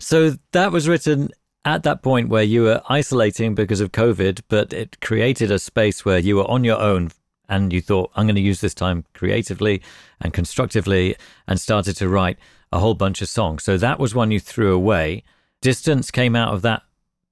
[0.00, 1.30] So that was written
[1.64, 6.04] at that point where you were isolating because of COVID, but it created a space
[6.04, 7.10] where you were on your own
[7.48, 9.82] and you thought, I'm going to use this time creatively
[10.20, 12.38] and constructively and started to write
[12.72, 13.62] a whole bunch of songs.
[13.62, 15.22] So that was one you threw away.
[15.60, 16.82] Distance came out of that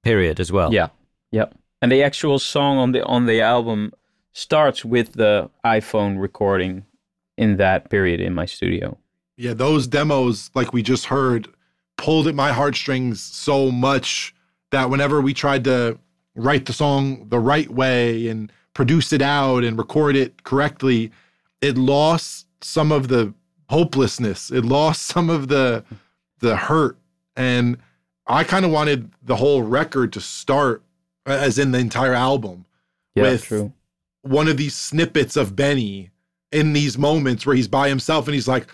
[0.03, 0.73] period as well.
[0.73, 0.89] Yeah.
[1.31, 1.55] Yep.
[1.81, 3.91] And the actual song on the on the album
[4.31, 6.85] starts with the iPhone recording
[7.37, 8.97] in that period in my studio.
[9.37, 11.47] Yeah, those demos, like we just heard,
[11.97, 14.33] pulled at my heartstrings so much
[14.71, 15.97] that whenever we tried to
[16.35, 21.11] write the song the right way and produce it out and record it correctly,
[21.61, 23.33] it lost some of the
[23.69, 24.51] hopelessness.
[24.51, 25.83] It lost some of the
[26.39, 26.97] the hurt.
[27.35, 27.77] And
[28.27, 30.83] I kind of wanted the whole record to start
[31.25, 32.65] as in the entire album
[33.15, 33.71] Yeah, with true.
[34.23, 36.11] one of these snippets of Benny
[36.51, 38.67] in these moments where he's by himself and he's like,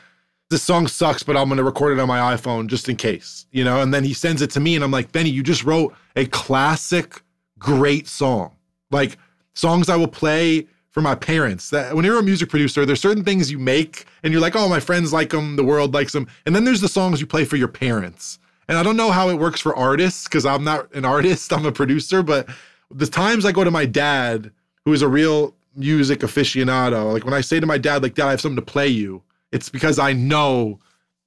[0.50, 3.46] this song sucks, but I'm going to record it on my iPhone just in case,
[3.52, 3.82] you know?
[3.82, 6.26] And then he sends it to me and I'm like, Benny, you just wrote a
[6.26, 7.22] classic,
[7.60, 8.56] great song.
[8.90, 9.18] Like
[9.54, 11.70] songs I will play for my parents.
[11.70, 14.68] That when you're a music producer, there's certain things you make and you're like, oh,
[14.68, 16.28] my friends like them, the world likes them.
[16.48, 18.40] And then there's the songs you play for your parents.
[18.68, 21.66] And I don't know how it works for artists because I'm not an artist, I'm
[21.66, 22.50] a producer, but
[22.90, 24.52] the times I go to my dad,
[24.84, 28.28] who is a real music aficionado, like when I say to my dad, like, Dad,
[28.28, 29.22] I have something to play you,
[29.52, 30.80] it's because I know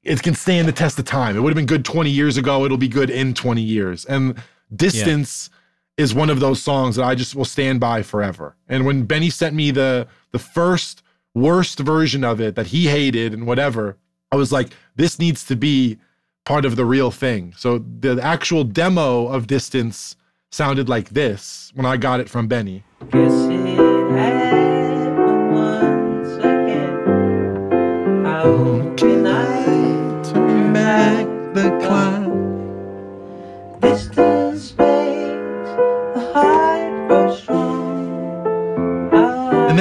[0.03, 1.37] it can stand the test of time.
[1.37, 2.65] It would have been good 20 years ago.
[2.65, 4.05] It'll be good in 20 years.
[4.05, 4.37] And
[4.75, 5.51] Distance
[5.97, 8.57] is one of those songs that I just will stand by forever.
[8.69, 11.03] And when Benny sent me the the first
[11.35, 13.99] worst version of it that he hated and whatever,
[14.31, 15.99] I was like, this needs to be
[16.45, 17.55] part of the real thing.
[17.57, 20.17] So the actual demo of Distance
[20.51, 22.85] sounded like this when I got it from Benny.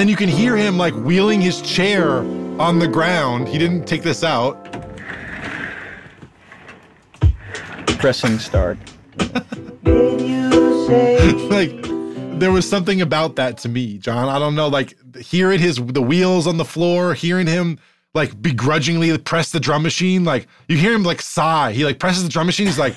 [0.01, 2.21] Then you can hear him like wheeling his chair
[2.59, 3.47] on the ground.
[3.47, 4.57] He didn't take this out.
[7.99, 8.79] Pressing start.
[9.83, 14.27] did you say like there was something about that to me, John.
[14.27, 17.77] I don't know, like hearing his the wheels on the floor, hearing him
[18.15, 21.73] like begrudgingly press the drum machine, like you hear him like sigh.
[21.73, 22.65] He like presses the drum machine.
[22.65, 22.95] He's like,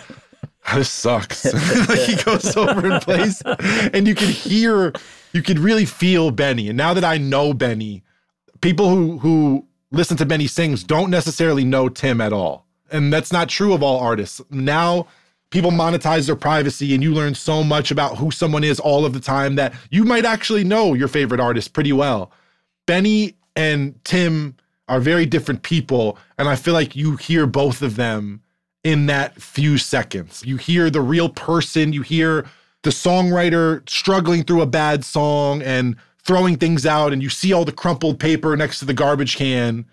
[0.65, 1.45] ah, "This sucks."
[1.87, 3.43] like he goes over and plays,
[3.93, 4.95] and you can hear
[5.35, 6.69] you could really feel Benny.
[6.69, 8.03] And now that I know Benny,
[8.63, 12.67] people who who listen to Benny sings don't necessarily know Tim at all.
[12.91, 14.41] And that's not true of all artists.
[14.49, 15.09] Now
[15.51, 19.13] people monetize their privacy and you learn so much about who someone is all of
[19.13, 22.31] the time that you might actually know your favorite artist pretty well.
[22.87, 24.57] Benny and Tim
[24.89, 28.41] are very different people and I feel like you hear both of them
[28.85, 30.45] in that few seconds.
[30.45, 32.47] You hear the real person, you hear
[32.85, 37.65] the songwriter struggling through a bad song and throwing things out and you see all
[37.65, 39.85] the crumpled paper next to the garbage can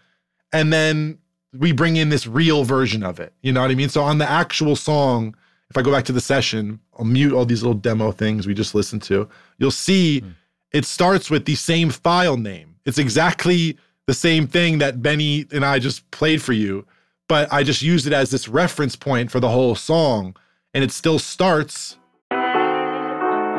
[0.54, 1.18] and then
[1.58, 3.34] we bring in this real version of it.
[3.42, 3.89] You know what I mean?
[3.89, 5.36] So on the actual song,
[5.70, 8.54] if I go back to the session, I'll mute all these little demo things we
[8.54, 9.28] just listened to.
[9.58, 10.30] You'll see hmm.
[10.72, 12.76] it starts with the same file name.
[12.86, 13.78] It's exactly
[14.08, 16.86] the same thing that Benny and I just played for you,
[17.28, 20.36] but I just used it as this reference point for the whole song.
[20.74, 21.98] And it still starts.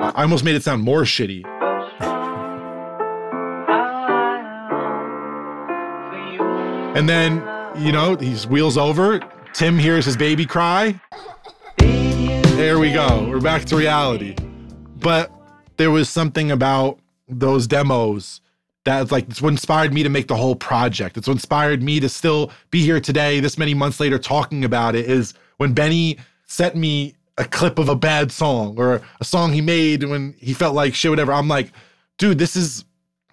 [0.02, 1.46] I almost made it sound more shitty.
[6.96, 7.42] And then,
[7.78, 9.20] you know, he's wheels over.
[9.54, 11.00] Tim hears his baby cry.
[11.78, 13.28] There we go.
[13.30, 14.34] We're back to reality.
[14.96, 15.32] But
[15.76, 16.98] there was something about
[17.28, 18.40] those demos
[18.84, 21.16] that's like it's what inspired me to make the whole project.
[21.16, 24.96] It's what inspired me to still be here today, this many months later, talking about
[24.96, 25.08] it.
[25.08, 29.60] Is when Benny sent me a clip of a bad song or a song he
[29.60, 31.32] made when he felt like shit, whatever.
[31.32, 31.72] I'm like,
[32.16, 32.84] dude, this is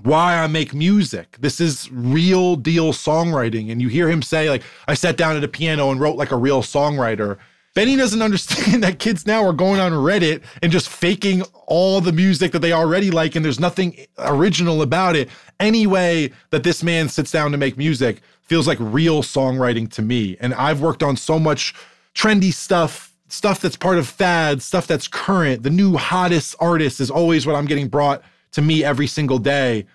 [0.02, 1.38] why I make music.
[1.40, 3.72] This is real deal songwriting.
[3.72, 6.32] And you hear him say, like, I sat down at a piano and wrote like
[6.32, 7.38] a real songwriter.
[7.76, 12.12] Benny doesn't understand that kids now are going on Reddit and just faking all the
[12.12, 15.30] music that they already like, and there's nothing original about it.
[15.60, 20.02] Any way that this man sits down to make music feels like real songwriting to
[20.02, 20.36] me.
[20.40, 21.76] And I've worked on so much
[22.16, 25.64] trendy stuff, stuff that's part of fads, stuff that's current.
[25.64, 28.22] The new hottest artist is always what I'm getting brought
[28.52, 29.86] to me every single day.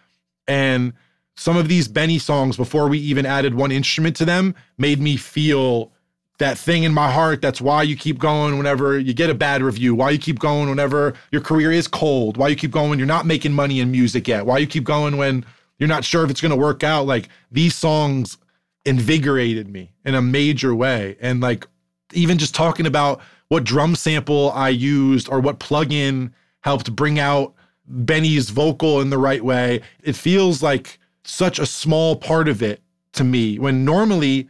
[0.47, 0.93] And
[1.37, 5.17] some of these Benny songs, before we even added one instrument to them, made me
[5.17, 5.93] feel
[6.39, 7.43] that thing in my heart.
[7.43, 10.69] That's why you keep going whenever you get a bad review, why you keep going
[10.69, 13.91] whenever your career is cold, why you keep going when you're not making money in
[13.91, 15.45] music yet, why you keep going when
[15.79, 17.07] you're not sure if it's going to work out.
[17.07, 18.37] Like these songs
[18.85, 21.17] invigorated me in a major way.
[21.21, 21.67] And like
[22.15, 27.55] even just talking about what drum sample I used or what plugin helped bring out
[27.87, 32.81] Benny's vocal in the right way, it feels like such a small part of it
[33.13, 33.59] to me.
[33.59, 34.49] When normally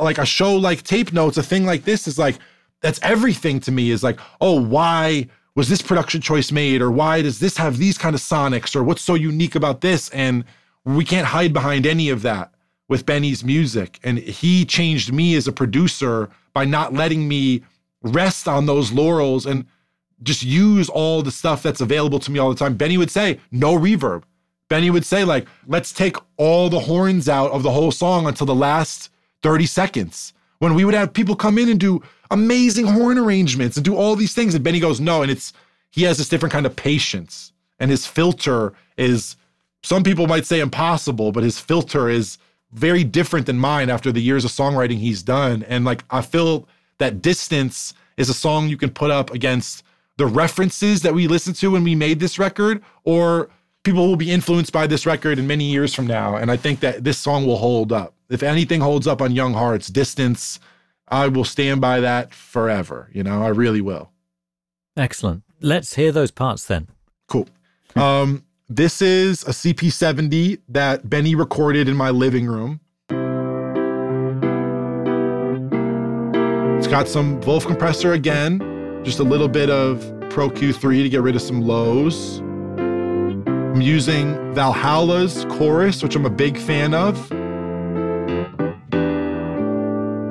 [0.00, 2.38] like a show like tape notes a thing like this is like
[2.80, 6.82] that's everything to me is like oh why was this production choice made?
[6.82, 8.74] Or why does this have these kind of sonics?
[8.74, 10.08] Or what's so unique about this?
[10.10, 10.44] And
[10.84, 12.52] we can't hide behind any of that
[12.88, 13.98] with Benny's music.
[14.02, 17.62] And he changed me as a producer by not letting me
[18.02, 19.66] rest on those laurels and
[20.22, 23.38] just use all the stuff that's available to me all the time Benny would say
[23.50, 24.22] no reverb
[24.68, 28.46] Benny would say like let's take all the horns out of the whole song until
[28.46, 29.10] the last
[29.42, 33.84] 30 seconds when we would have people come in and do amazing horn arrangements and
[33.84, 34.54] do all these things.
[34.54, 35.22] And Benny goes, no.
[35.22, 35.52] And it's,
[35.90, 37.52] he has this different kind of patience.
[37.78, 39.36] And his filter is,
[39.82, 42.38] some people might say impossible, but his filter is
[42.74, 45.62] very different than mine after the years of songwriting he's done.
[45.64, 46.68] And like, I feel
[46.98, 49.84] that Distance is a song you can put up against
[50.16, 53.48] the references that we listened to when we made this record, or
[53.82, 56.36] people will be influenced by this record in many years from now.
[56.36, 59.54] And I think that this song will hold up if anything holds up on Young
[59.54, 60.60] Hearts, distance,
[61.08, 63.10] I will stand by that forever.
[63.12, 64.10] You know, I really will.
[64.96, 65.42] Excellent.
[65.60, 66.88] Let's hear those parts then.
[67.28, 67.48] Cool.
[67.96, 72.80] Um, this is a CP70 that Benny recorded in my living room.
[76.78, 80.00] It's got some Vulf compressor again, just a little bit of
[80.30, 82.38] Pro Q3 to get rid of some lows.
[82.78, 87.30] I'm using Valhalla's chorus, which I'm a big fan of.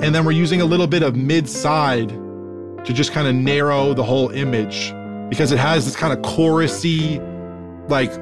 [0.02, 3.94] And then we're using a little bit of mid side to just kind of narrow
[3.94, 4.92] the whole image
[5.30, 7.18] because it has this kind of chorusy,
[7.88, 8.12] like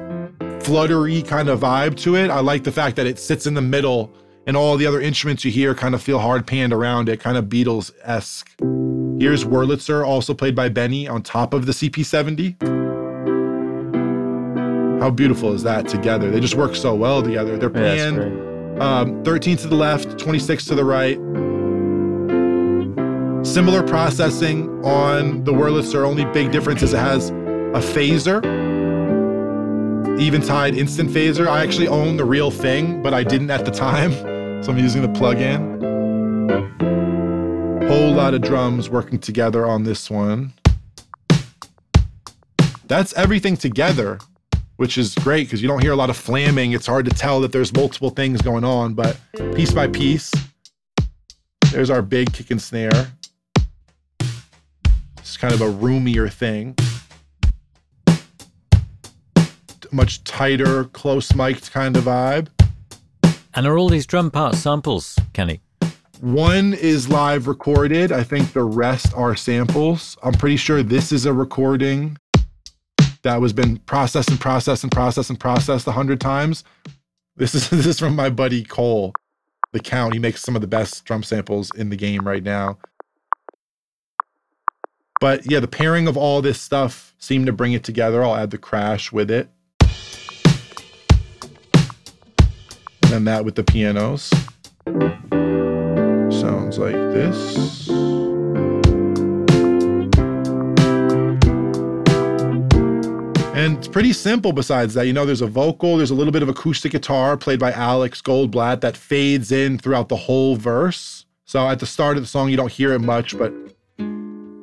[0.63, 2.29] fluttery kind of vibe to it.
[2.29, 4.11] I like the fact that it sits in the middle
[4.47, 7.37] and all the other instruments you hear kind of feel hard panned around it, kind
[7.37, 8.49] of Beatles esque.
[9.19, 12.61] Here's Wurlitzer, also played by Benny, on top of the CP70.
[15.01, 16.31] How beautiful is that together?
[16.31, 17.57] They just work so well together.
[17.57, 18.81] They're Yeah, panned great.
[18.81, 21.17] um, 13 to the left, 26 to the right.
[23.45, 26.05] Similar processing on the Wurlitzer.
[26.07, 28.41] Only big difference is it has a phaser,
[30.19, 31.47] Eventide instant phaser.
[31.47, 34.11] I actually own the real thing, but I didn't at the time,
[34.63, 35.81] so I'm using the plug-in.
[37.87, 40.53] Whole lot of drums working together on this one.
[42.87, 44.19] That's everything together
[44.77, 46.73] which is great because you don't hear a lot of flamming.
[46.73, 49.19] It's hard to tell that there's multiple things going on, but
[49.53, 50.31] piece by piece,
[51.71, 53.13] there's our big kick and snare.
[55.19, 56.75] It's kind of a roomier thing.
[59.93, 62.47] Much tighter, close mic'd kind of vibe.
[63.53, 65.61] And are all these drum parts samples, Kenny?
[66.19, 68.11] One is live recorded.
[68.11, 70.17] I think the rest are samples.
[70.23, 72.17] I'm pretty sure this is a recording
[73.21, 76.63] that was been processed and processed and processed and processed a hundred times.
[77.35, 79.13] This is this is from my buddy Cole,
[79.73, 80.13] the Count.
[80.13, 82.79] He makes some of the best drum samples in the game right now.
[85.19, 88.23] But yeah, the pairing of all this stuff seemed to bring it together.
[88.23, 89.49] I'll add the crash with it.
[93.13, 94.31] And that with the pianos.
[96.41, 97.87] Sounds like this.
[103.55, 105.05] And it's pretty simple besides that.
[105.05, 108.19] You know, there's a vocal, there's a little bit of acoustic guitar played by Alex
[108.19, 111.27] Goldblatt that fades in throughout the whole verse.
[111.45, 113.53] So at the start of the song, you don't hear it much, but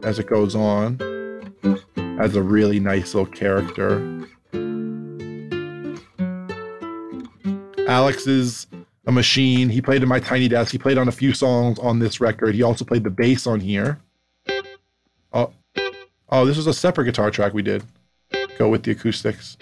[0.03, 0.99] as it goes on,
[2.19, 4.27] adds a really nice little character.
[7.91, 8.69] Alex is
[9.07, 9.69] a machine.
[9.69, 10.71] He played in my tiny desk.
[10.71, 12.55] He played on a few songs on this record.
[12.55, 13.99] He also played the bass on here.
[15.33, 15.53] Oh,
[16.29, 17.83] oh, this was a separate guitar track we did.
[18.59, 19.57] Go with the acoustics.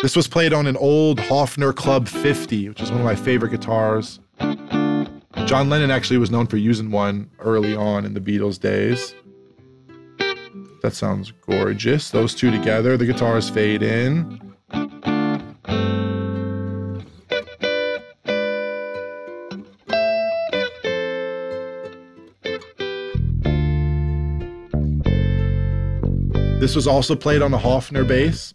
[0.00, 3.50] This was played on an old Hofner Club 50, which is one of my favorite
[3.50, 4.20] guitars.
[5.44, 9.14] John Lennon actually was known for using one early on in the Beatles days.
[10.80, 12.10] That sounds gorgeous.
[12.10, 14.47] Those two together, the guitars fade in.
[26.68, 28.52] This was also played on a Hofner bass.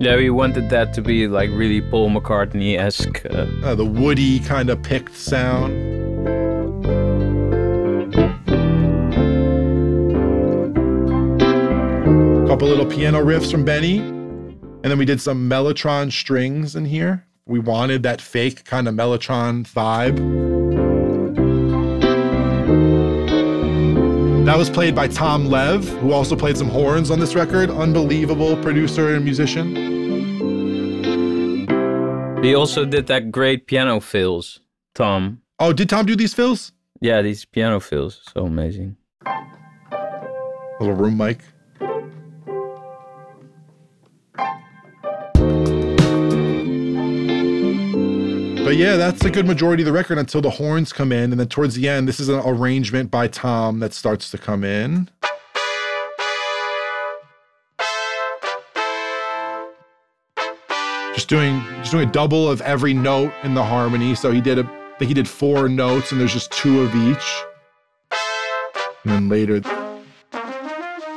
[0.00, 3.26] Yeah, we wanted that to be like really Paul McCartney esque.
[3.26, 5.74] Uh, Uh, the woody kind of picked sound.
[12.48, 13.98] Couple little piano riffs from Benny.
[13.98, 17.26] And then we did some Mellotron strings in here.
[17.44, 20.47] We wanted that fake kind of Mellotron vibe.
[24.48, 27.68] That was played by Tom Lev, who also played some horns on this record.
[27.68, 29.76] Unbelievable producer and musician.
[32.42, 34.60] he also did that great piano fills,
[34.94, 35.42] Tom.
[35.58, 36.72] Oh, did Tom do these fills?
[37.02, 38.96] Yeah, these piano fills, so amazing.
[40.80, 41.40] Little room mic.
[48.68, 51.30] But yeah, that's a good majority of the record until the horns come in.
[51.30, 54.62] And then towards the end, this is an arrangement by Tom that starts to come
[54.62, 55.08] in.
[61.14, 64.14] Just doing just doing a double of every note in the harmony.
[64.14, 66.94] So he did a I think he did four notes and there's just two of
[66.94, 67.44] each.
[69.04, 69.60] And then later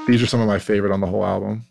[0.07, 1.65] these are some of my favorite on the whole album.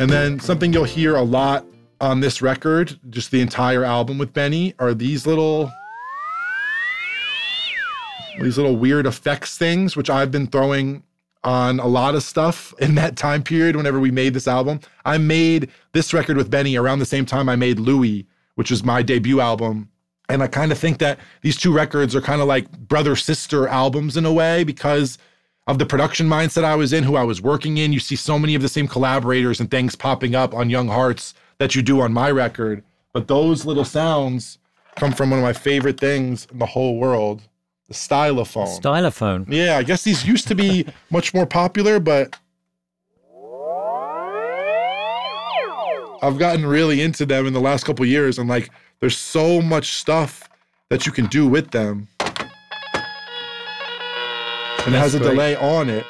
[0.00, 1.66] And then something you'll hear a lot
[2.00, 5.70] on this record, just the entire album with Benny, are these little
[8.40, 11.02] these little weird effects things, which I've been throwing
[11.44, 14.80] on a lot of stuff in that time period whenever we made this album.
[15.04, 18.82] I made this record with Benny around the same time I made Louie, which was
[18.82, 19.90] my debut album.
[20.30, 23.68] And I kind of think that these two records are kind of like brother sister
[23.68, 25.18] albums in a way because
[25.66, 27.92] of the production mindset I was in, who I was working in.
[27.92, 31.34] You see so many of the same collaborators and things popping up on Young Hearts
[31.58, 32.82] that you do on my record.
[33.12, 34.58] But those little sounds
[34.96, 37.42] come from one of my favorite things in the whole world
[37.90, 38.68] the stylophone.
[38.80, 39.46] Stylophone.
[39.48, 42.38] Yeah, I guess these used to be much more popular, but
[46.22, 48.38] I've gotten really into them in the last couple years.
[48.38, 48.70] And like,
[49.00, 50.48] there's so much stuff
[50.88, 52.06] that you can do with them.
[54.86, 56.06] And it has a That's delay on it.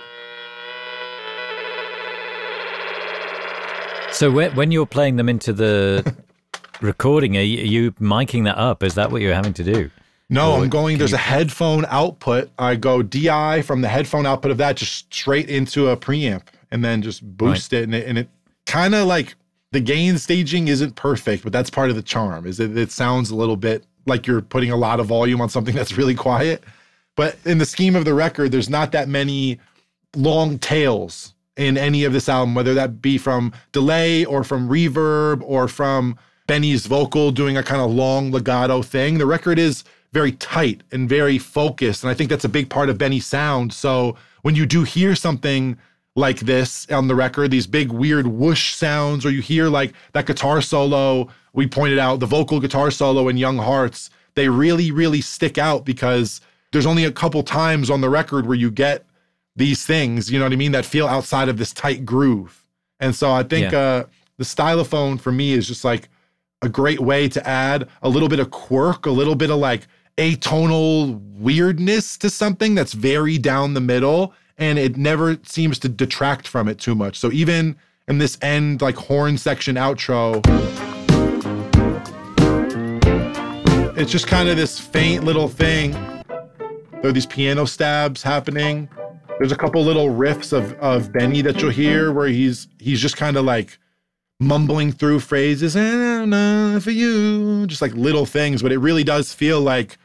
[4.12, 6.14] So when, when you're playing them into the
[6.80, 8.82] recording, are you, miking that up?
[8.82, 9.90] Is that what you're having to do?
[10.28, 12.51] No, Or I'm going, there's you- a headphone output.
[12.59, 16.84] I go DI from the headphone output of that just straight into a preamp and
[16.84, 17.84] then just boost it.
[17.84, 18.28] And it, and it
[18.66, 19.34] kind of like
[19.72, 23.30] the gain staging isn't perfect, but that's part of the charm is that it sounds
[23.30, 26.62] a little bit like you're putting a lot of volume on something that's really quiet.
[27.16, 29.58] But in the scheme of the record, there's not that many
[30.16, 35.42] long tails in any of this album, whether that be from delay or from reverb
[35.44, 39.18] or from Benny's vocal doing a kind of long legato thing.
[39.18, 42.02] The record is very tight and very focused.
[42.02, 43.72] And I think that's a big part of Benny's sound.
[43.72, 45.78] So when you do hear something
[46.16, 50.26] like this on the record, these big weird whoosh sounds, or you hear like that
[50.26, 55.20] guitar solo, we pointed out the vocal guitar solo in Young Hearts, they really, really
[55.20, 56.40] stick out because
[56.72, 59.05] there's only a couple times on the record where you get
[59.56, 62.64] these things, you know what I mean, that feel outside of this tight groove.
[63.01, 63.78] And so I think Yeah.
[63.78, 64.05] uh,
[64.38, 66.09] the stylophone for me is just like
[66.62, 69.86] a great way to add a little bit of quirk, a little bit of like
[70.18, 74.32] atonal weirdness to something that's very down the middle.
[74.59, 77.18] And it never seems to detract from it too much.
[77.18, 77.76] So even
[78.09, 80.42] in this end, like horn section outro,
[83.97, 85.97] it's just kind of this faint little thing.
[87.01, 88.89] There are these piano stabs happening.
[89.39, 93.16] There's a couple little riffs of of Benny that you'll hear where he's he's just
[93.16, 93.78] kind of like
[94.39, 99.62] mumbling through phrases "And for you, just like little things, but it really does feel
[99.62, 99.97] like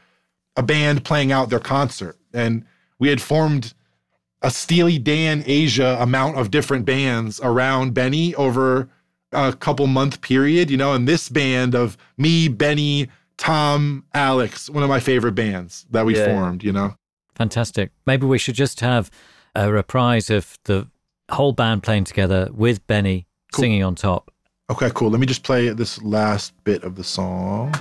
[0.56, 2.16] a band playing out their concert.
[2.32, 2.64] And
[2.98, 3.74] we had formed
[4.40, 8.88] a Steely Dan Asia amount of different bands around Benny over
[9.32, 14.82] a couple month period, you know, and this band of me, Benny, Tom, Alex, one
[14.82, 16.26] of my favorite bands that we Yeah.
[16.26, 16.94] formed, you know.
[17.34, 17.90] Fantastic.
[18.06, 19.10] Maybe we should just have
[19.54, 20.88] a reprise of the
[21.30, 23.60] whole band playing together with Benny Cool.
[23.62, 24.30] singing on top.
[24.70, 25.10] Okay, cool.
[25.10, 27.72] Let me just play this last bit of the song.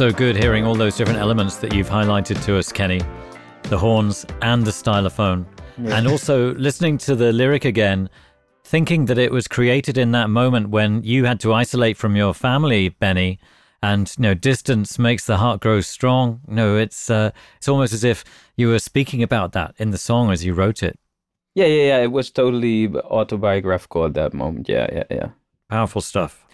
[0.00, 3.02] So good hearing all those different elements that you've highlighted to us, Kenny
[3.64, 5.44] the horns and the stylophone.
[5.76, 8.08] And also listening to the lyric again,
[8.64, 12.32] thinking that it was created in that moment when you had to isolate from your
[12.32, 13.40] family, Benny.
[13.82, 16.40] And you know, distance makes the heart grow strong.
[16.48, 18.24] No, it's uh, it's almost as if
[18.56, 20.98] you were speaking about that in the song as you wrote it.
[21.54, 21.98] Yeah, yeah, yeah.
[21.98, 24.66] It was totally autobiographical at that moment.
[24.66, 25.28] Yeah, yeah, yeah.
[25.68, 26.46] Powerful stuff.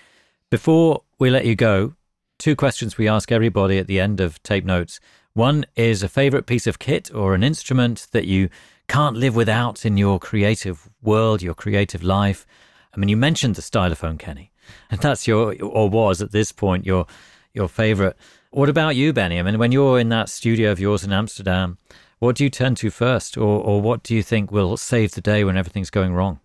[0.51, 1.95] Before we let you go,
[2.39, 5.01] two questions we ask everybody at the end of tape notes.
[5.35, 8.49] One is a favorite piece of kit or an instrument that you
[8.89, 12.47] can't live without in your creative world, your creative life.
[12.95, 14.53] I mean, you mentioned the stylophone, Kenny,
[14.91, 17.07] and that's your or was at this point your
[17.53, 18.17] your favorite.
[18.51, 19.39] What about you, Benny?
[19.39, 21.79] I mean, when you're in that studio of yours in Amsterdam,
[22.19, 25.21] what do you turn to first, or or what do you think will save the
[25.21, 26.41] day when everything's going wrong?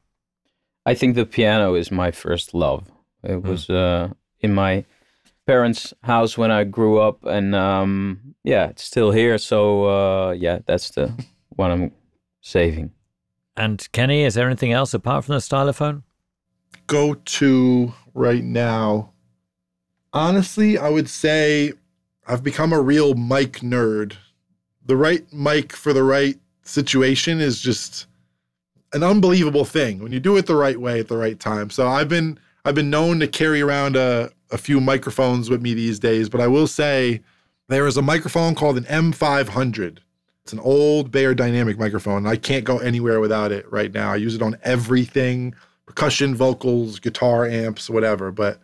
[0.85, 2.91] I think the piano is my first love.
[3.23, 4.09] It was uh,
[4.39, 4.83] in my
[5.45, 9.37] parents' house when I grew up, and um, yeah, it's still here.
[9.37, 11.13] So uh, yeah, that's the
[11.55, 11.91] one I'm
[12.41, 12.91] saving.
[13.57, 16.03] And Kenny, is there anything else apart from the stylophone?
[16.87, 19.11] Go to right now.
[20.13, 21.73] Honestly, I would say
[22.27, 24.15] I've become a real mic nerd.
[24.85, 28.07] The right mic for the right situation is just
[28.93, 31.69] an unbelievable thing when you do it the right way at the right time.
[31.69, 35.73] So I've been I've been known to carry around a, a few microphones with me
[35.73, 37.21] these days, but I will say
[37.67, 39.99] there is a microphone called an M500.
[40.43, 42.25] It's an old Beyerdynamic microphone.
[42.25, 44.11] I can't go anywhere without it right now.
[44.11, 45.55] I use it on everything
[45.85, 48.31] percussion, vocals, guitar, amps, whatever.
[48.31, 48.59] But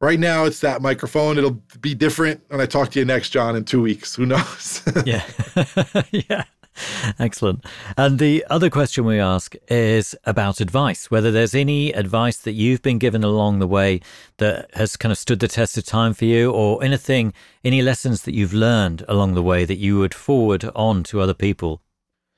[0.00, 1.38] right now, it's that microphone.
[1.38, 4.14] It'll be different when I talk to you next, John, in two weeks.
[4.14, 4.82] Who knows?
[5.04, 5.24] Yeah.
[6.10, 6.44] yeah.
[7.18, 7.64] Excellent.
[7.96, 12.82] And the other question we ask is about advice, whether there's any advice that you've
[12.82, 14.00] been given along the way
[14.38, 17.32] that has kind of stood the test of time for you, or anything,
[17.64, 21.34] any lessons that you've learned along the way that you would forward on to other
[21.34, 21.80] people.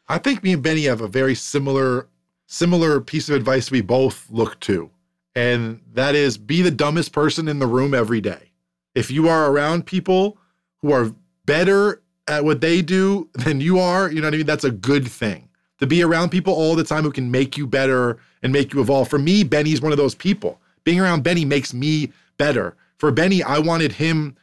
[0.08, 2.08] I think me and Benny have a very similar
[2.46, 4.90] similar piece of advice we both look to.
[5.34, 8.52] And that is be the dumbest person in the room every day.
[8.94, 10.38] If you are around people
[10.80, 11.12] who are
[11.44, 14.46] better at what they do than you are, you know what I mean?
[14.46, 15.48] That's a good thing.
[15.80, 18.80] To be around people all the time who can make you better and make you
[18.80, 19.08] evolve.
[19.08, 20.60] For me, Benny's one of those people.
[20.84, 22.76] Being around Benny makes me better.
[22.98, 24.36] For Benny, I wanted him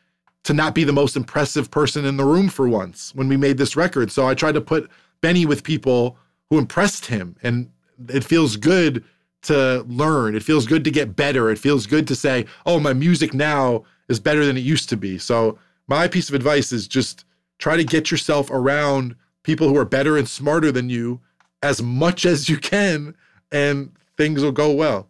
[0.44, 3.58] to not be the most impressive person in the room for once when we made
[3.58, 4.12] this record.
[4.12, 4.90] So I tried to put
[5.22, 6.18] Benny with people
[6.50, 7.36] who impressed him.
[7.42, 7.72] And
[8.10, 9.04] it feels good
[9.44, 10.36] to learn.
[10.36, 11.50] It feels good to get better.
[11.50, 14.98] It feels good to say, oh, my music now is better than it used to
[14.98, 15.18] be.
[15.18, 15.58] So
[15.88, 17.26] my piece of advice is just
[17.64, 21.22] try to get yourself around people who are better and smarter than you
[21.62, 23.16] as much as you can,
[23.54, 25.08] and things will go well.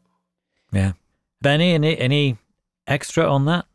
[0.71, 0.91] Yeah.
[1.41, 2.37] Benny, any any
[2.85, 3.65] extra on that?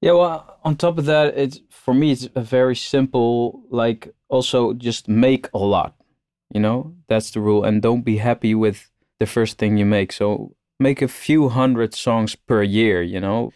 [0.00, 3.64] Yeah, well, on top of that, it's for me, it's a very simple.
[3.68, 5.96] Like, also just make a lot.
[6.54, 10.12] You know, that's the rule, and don't be happy with the first thing you make.
[10.12, 13.02] So make a few hundred songs per year.
[13.02, 13.52] You know,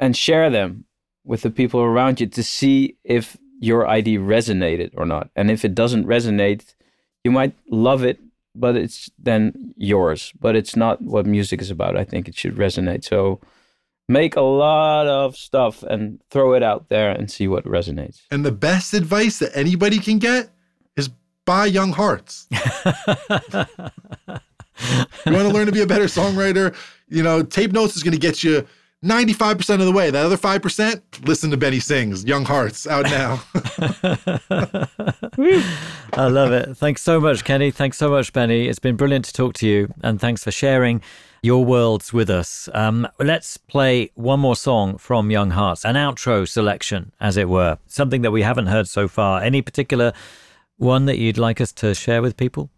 [0.00, 0.86] and share them
[1.24, 5.30] with the people around you to see if your ID resonated or not.
[5.36, 6.74] And if it doesn't resonate,
[7.22, 8.18] you might love it,
[8.56, 10.32] but it's then yours.
[10.40, 11.96] But it's not what music is about.
[11.96, 13.04] I think it should resonate.
[13.04, 13.40] So
[14.08, 18.22] make a lot of stuff and throw it out there and see what resonates.
[18.32, 20.50] And the best advice that anybody can get
[20.96, 21.08] is
[21.44, 22.48] buy Young Hearts.
[22.50, 22.58] you
[25.26, 26.74] want to learn to be a better songwriter?
[27.08, 28.66] You know, Tape Notes is going to get you
[29.04, 30.10] 95% of the way.
[30.10, 33.42] That other 5%, listen to Benny Sings, Young Hearts, out now.
[36.12, 36.76] I love it.
[36.76, 37.70] Thanks so much, Kenny.
[37.70, 38.68] Thanks so much, Benny.
[38.68, 41.02] It's been brilliant to talk to you, and thanks for sharing
[41.42, 42.68] your worlds with us.
[42.72, 47.78] Um, let's play one more song from Young Hearts, an outro selection, as it were,
[47.88, 49.42] something that we haven't heard so far.
[49.42, 50.12] Any particular
[50.76, 52.70] one that you'd like us to share with people?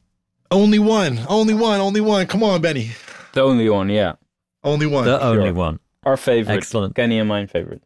[0.55, 2.27] only one, only one, only one.
[2.27, 2.93] Come on, Benny.
[3.33, 4.15] The only one, yeah.
[4.63, 5.05] Only one.
[5.05, 5.55] The only sure.
[5.55, 5.81] one.
[6.05, 6.55] Our favorite.
[6.55, 6.95] Excellent.
[6.95, 7.83] Kenny and mine favorite.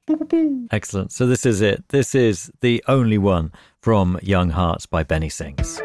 [0.70, 1.12] Excellent.
[1.12, 1.84] So this is it.
[1.88, 5.80] This is the only one from Young Hearts by Benny Sings.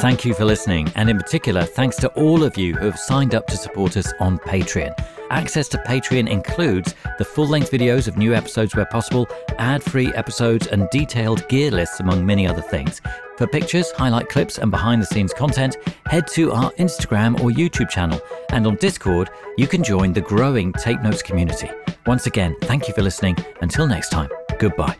[0.00, 3.34] Thank you for listening, and in particular, thanks to all of you who have signed
[3.34, 4.94] up to support us on Patreon.
[5.30, 9.28] Access to Patreon includes the full length videos of new episodes where possible,
[9.58, 13.02] ad free episodes, and detailed gear lists, among many other things.
[13.36, 15.76] For pictures, highlight clips, and behind the scenes content,
[16.06, 18.20] head to our Instagram or YouTube channel.
[18.50, 21.70] And on Discord, you can join the growing Tape Notes community.
[22.06, 23.36] Once again, thank you for listening.
[23.60, 24.96] Until next time, goodbye.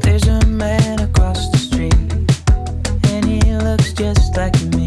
[0.00, 1.94] There's a man across the street,
[3.12, 4.79] and he looks just like me.